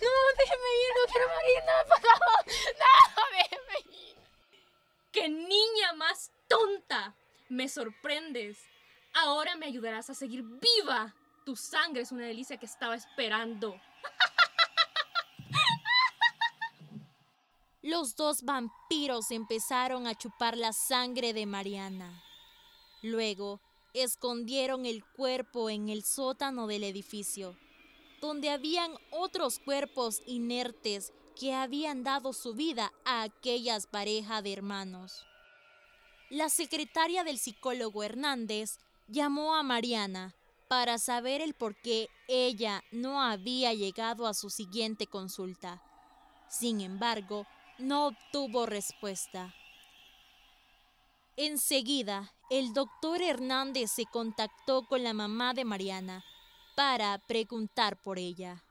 No, 0.00 0.08
déjeme 0.38 0.70
ir, 0.82 0.90
no 0.96 1.04
quiero 1.12 1.26
morir, 1.28 1.62
por 1.88 2.00
favor. 2.00 2.44
No, 2.78 3.22
déjeme 3.32 3.78
ir. 3.96 4.16
¡Qué 5.12 5.28
niña 5.28 5.92
más 5.94 6.30
tonta! 6.48 7.14
Me 7.48 7.68
sorprendes. 7.68 8.58
Ahora 9.14 9.56
me 9.56 9.66
ayudarás 9.66 10.10
a 10.10 10.14
seguir 10.14 10.42
viva. 10.42 11.14
Tu 11.44 11.56
sangre 11.56 12.02
es 12.02 12.12
una 12.12 12.26
delicia 12.26 12.58
que 12.58 12.66
estaba 12.66 12.94
esperando. 12.94 13.80
los 17.82 18.16
dos 18.16 18.42
vampiros 18.42 19.30
empezaron 19.30 20.06
a 20.06 20.14
chupar 20.14 20.56
la 20.56 20.72
sangre 20.72 21.32
de 21.32 21.46
Mariana. 21.46 22.22
Luego, 23.00 23.60
escondieron 23.94 24.86
el 24.86 25.04
cuerpo 25.04 25.70
en 25.70 25.88
el 25.88 26.04
sótano 26.04 26.66
del 26.66 26.84
edificio, 26.84 27.56
donde 28.26 28.50
habían 28.50 28.92
otros 29.10 29.60
cuerpos 29.60 30.20
inertes 30.26 31.12
que 31.38 31.54
habían 31.54 32.02
dado 32.02 32.32
su 32.32 32.54
vida 32.54 32.92
a 33.04 33.22
aquellas 33.22 33.86
parejas 33.86 34.42
de 34.42 34.52
hermanos. 34.52 35.24
La 36.28 36.48
secretaria 36.48 37.22
del 37.22 37.38
psicólogo 37.38 38.02
Hernández 38.02 38.78
llamó 39.06 39.54
a 39.54 39.62
Mariana 39.62 40.34
para 40.66 40.98
saber 40.98 41.40
el 41.40 41.54
por 41.54 41.80
qué 41.80 42.08
ella 42.26 42.82
no 42.90 43.22
había 43.22 43.72
llegado 43.74 44.26
a 44.26 44.34
su 44.34 44.50
siguiente 44.50 45.06
consulta. 45.06 45.80
Sin 46.48 46.80
embargo, 46.80 47.46
no 47.78 48.08
obtuvo 48.08 48.66
respuesta. 48.66 49.54
Enseguida, 51.36 52.32
el 52.50 52.72
doctor 52.72 53.22
Hernández 53.22 53.92
se 53.92 54.04
contactó 54.06 54.86
con 54.88 55.04
la 55.04 55.12
mamá 55.12 55.54
de 55.54 55.64
Mariana 55.64 56.24
para 56.76 57.18
preguntar 57.26 58.00
por 58.00 58.20
ella. 58.20 58.62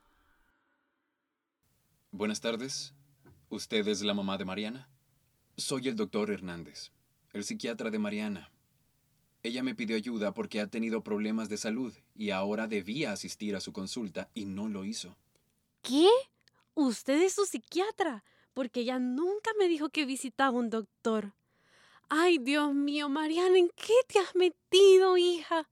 Buenas 2.11 2.39
tardes. 2.39 2.93
¿Usted 3.49 3.85
es 3.89 4.01
la 4.01 4.13
mamá 4.13 4.37
de 4.37 4.45
Mariana? 4.45 4.89
Soy 5.57 5.89
el 5.89 5.97
doctor 5.97 6.31
Hernández, 6.31 6.93
el 7.33 7.43
psiquiatra 7.43 7.89
de 7.89 7.99
Mariana. 7.99 8.49
Ella 9.43 9.61
me 9.61 9.75
pidió 9.75 9.97
ayuda 9.97 10.33
porque 10.33 10.61
ha 10.61 10.67
tenido 10.67 11.03
problemas 11.03 11.49
de 11.49 11.57
salud 11.57 11.93
y 12.15 12.29
ahora 12.29 12.67
debía 12.67 13.11
asistir 13.11 13.57
a 13.57 13.59
su 13.59 13.73
consulta 13.73 14.29
y 14.33 14.45
no 14.45 14.69
lo 14.69 14.85
hizo. 14.85 15.17
¿Qué? 15.81 16.07
¿Usted 16.73 17.21
es 17.21 17.33
su 17.33 17.45
psiquiatra? 17.45 18.23
porque 18.55 18.79
ella 18.79 18.97
nunca 18.97 19.51
me 19.59 19.67
dijo 19.67 19.89
que 19.89 20.05
visitaba 20.05 20.57
un 20.57 20.71
doctor. 20.71 21.33
Ay, 22.07 22.37
Dios 22.39 22.73
mío, 22.73 23.09
Mariana, 23.09 23.57
¿en 23.59 23.69
qué 23.75 23.93
te 24.07 24.17
has 24.17 24.33
metido, 24.33 25.17
hija? 25.17 25.69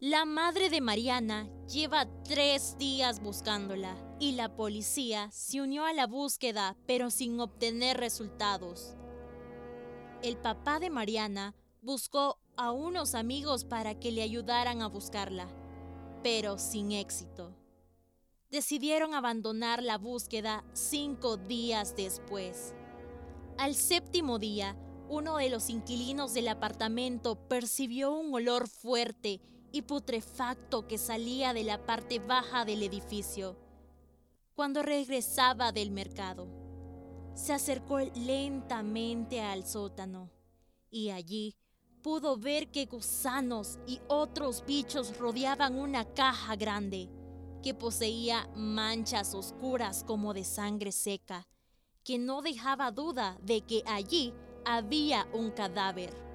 La 0.00 0.24
madre 0.24 0.70
de 0.70 0.80
Mariana 0.80 1.50
lleva 1.66 2.06
tres 2.22 2.78
días 2.78 3.18
buscándola 3.18 3.96
y 4.20 4.36
la 4.36 4.54
policía 4.54 5.28
se 5.32 5.60
unió 5.60 5.86
a 5.86 5.92
la 5.92 6.06
búsqueda 6.06 6.76
pero 6.86 7.10
sin 7.10 7.40
obtener 7.40 7.96
resultados. 7.96 8.94
El 10.22 10.36
papá 10.36 10.78
de 10.78 10.88
Mariana 10.88 11.56
buscó 11.82 12.38
a 12.56 12.70
unos 12.70 13.16
amigos 13.16 13.64
para 13.64 13.98
que 13.98 14.12
le 14.12 14.22
ayudaran 14.22 14.82
a 14.82 14.86
buscarla, 14.86 15.48
pero 16.22 16.58
sin 16.58 16.92
éxito. 16.92 17.56
Decidieron 18.52 19.14
abandonar 19.14 19.82
la 19.82 19.98
búsqueda 19.98 20.64
cinco 20.74 21.38
días 21.38 21.96
después. 21.96 22.72
Al 23.58 23.74
séptimo 23.74 24.38
día, 24.38 24.76
uno 25.08 25.38
de 25.38 25.50
los 25.50 25.68
inquilinos 25.68 26.34
del 26.34 26.46
apartamento 26.46 27.34
percibió 27.48 28.12
un 28.12 28.32
olor 28.32 28.68
fuerte 28.68 29.40
y 29.72 29.82
putrefacto 29.82 30.86
que 30.86 30.98
salía 30.98 31.52
de 31.52 31.64
la 31.64 31.84
parte 31.84 32.18
baja 32.18 32.64
del 32.64 32.82
edificio. 32.82 33.56
cuando 34.54 34.82
regresaba 34.82 35.70
del 35.70 35.92
mercado. 35.92 36.48
Se 37.36 37.52
acercó 37.52 38.00
lentamente 38.00 39.40
al 39.40 39.64
sótano 39.64 40.32
y 40.90 41.10
allí 41.10 41.54
pudo 42.02 42.36
ver 42.36 42.68
que 42.72 42.86
gusanos 42.86 43.78
y 43.86 44.00
otros 44.08 44.64
bichos 44.66 45.16
rodeaban 45.16 45.78
una 45.78 46.04
caja 46.12 46.56
grande 46.56 47.08
que 47.62 47.72
poseía 47.72 48.50
manchas 48.56 49.32
oscuras 49.32 50.02
como 50.02 50.34
de 50.34 50.42
sangre 50.42 50.90
seca, 50.90 51.46
que 52.02 52.18
no 52.18 52.42
dejaba 52.42 52.90
duda 52.90 53.38
de 53.40 53.60
que 53.60 53.84
allí 53.86 54.34
había 54.64 55.28
un 55.32 55.52
cadáver. 55.52 56.27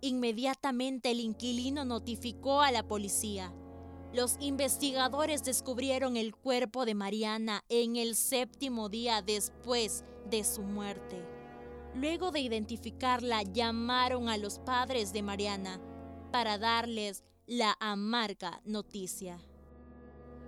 Inmediatamente 0.00 1.10
el 1.10 1.20
inquilino 1.20 1.84
notificó 1.84 2.62
a 2.62 2.72
la 2.72 2.86
policía. 2.86 3.52
Los 4.12 4.36
investigadores 4.40 5.44
descubrieron 5.44 6.16
el 6.16 6.34
cuerpo 6.34 6.84
de 6.84 6.94
Mariana 6.94 7.64
en 7.68 7.96
el 7.96 8.16
séptimo 8.16 8.88
día 8.88 9.22
después 9.22 10.04
de 10.28 10.42
su 10.42 10.62
muerte. 10.62 11.24
Luego 11.94 12.30
de 12.30 12.40
identificarla, 12.40 13.42
llamaron 13.42 14.28
a 14.28 14.36
los 14.36 14.58
padres 14.58 15.12
de 15.12 15.22
Mariana 15.22 15.80
para 16.32 16.58
darles 16.58 17.24
la 17.46 17.76
amarga 17.80 18.60
noticia. 18.64 19.38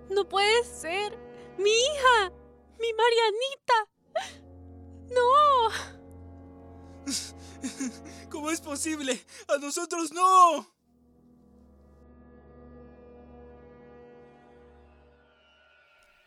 No 0.09 0.29
puede 0.29 0.65
ser. 0.65 1.19
Mi 1.59 1.71
hija. 1.71 2.33
Mi 2.79 2.89
Marianita. 2.93 3.89
No. 5.11 6.02
¿Cómo 8.31 8.51
es 8.51 8.61
posible? 8.61 9.25
¡A 9.49 9.59
nosotros 9.59 10.13
no! 10.13 10.67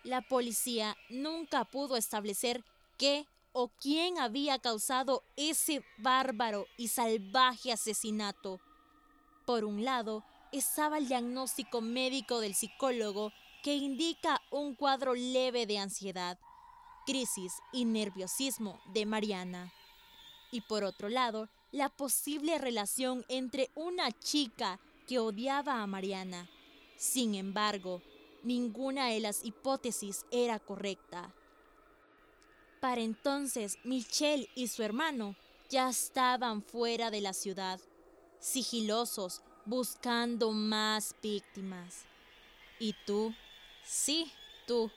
La 0.04 0.22
policía 0.22 0.96
nunca 1.10 1.66
pudo 1.66 1.98
establecer 1.98 2.64
qué 2.98 3.26
o 3.54 3.70
quién 3.70 4.20
había 4.20 4.60
causado 4.60 5.24
ese 5.36 5.84
bárbaro 5.98 6.68
y 6.78 6.90
salvaje 6.90 7.72
asesinato. 7.72 8.60
Por 9.46 9.66
un 9.66 9.84
lado, 9.84 10.24
estaba 10.52 11.00
el 11.00 11.08
diagnóstico 11.08 11.82
médico 11.82 12.40
del 12.40 12.54
psicólogo 12.54 13.32
que 13.64 13.76
indica 13.76 14.42
un 14.52 14.76
cuadro 14.76 15.16
leve 15.16 15.66
de 15.66 15.80
ansiedad, 15.80 16.38
crisis 17.08 17.54
y 17.74 17.86
nerviosismo 17.86 18.80
de 18.94 19.06
Mariana. 19.08 19.74
Y 20.52 20.62
por 20.62 20.84
otro 20.84 21.10
lado, 21.10 21.50
la 21.72 21.90
posible 21.90 22.58
relación 22.58 23.26
entre 23.28 23.70
una 23.76 24.12
chica 24.12 24.80
que 25.08 25.20
odiaba 25.20 25.82
a 25.82 25.88
Mariana. 25.88 26.50
Sin 26.98 27.36
embargo, 27.36 28.02
ninguna 28.44 29.08
de 29.10 29.20
las 29.20 29.44
hipótesis 29.44 30.26
era 30.32 30.60
correcta. 30.60 31.34
Para 32.80 33.02
entonces, 33.02 33.80
Michelle 33.84 34.50
y 34.56 34.68
su 34.68 34.84
hermano 34.84 35.36
ya 35.70 35.90
estaban 35.90 36.62
fuera 36.62 37.10
de 37.10 37.22
la 37.22 37.34
ciudad, 37.34 37.80
sigilosos, 38.40 39.42
buscando 39.66 40.52
más 40.52 41.16
víctimas. 41.22 42.06
¿Y 42.80 42.94
tú? 43.06 43.34
Sí, 43.84 44.32
tú. 44.68 44.92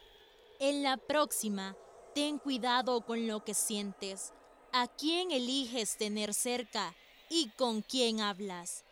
En 0.60 0.82
la 0.82 0.96
próxima, 0.96 1.76
ten 2.14 2.38
cuidado 2.38 3.00
con 3.00 3.26
lo 3.26 3.44
que 3.44 3.54
sientes, 3.54 4.32
a 4.72 4.86
quién 4.86 5.30
eliges 5.30 5.96
tener 5.96 6.34
cerca 6.34 6.94
y 7.30 7.50
con 7.56 7.82
quién 7.82 8.20
hablas, 8.20 8.84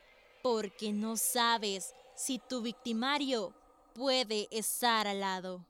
porque 0.43 0.93
no 0.93 1.17
sabes 1.17 1.95
si 2.15 2.39
tu 2.39 2.62
victimario 2.62 3.53
puede 3.95 4.49
estar 4.51 5.07
al 5.07 5.21
lado. 5.21 5.65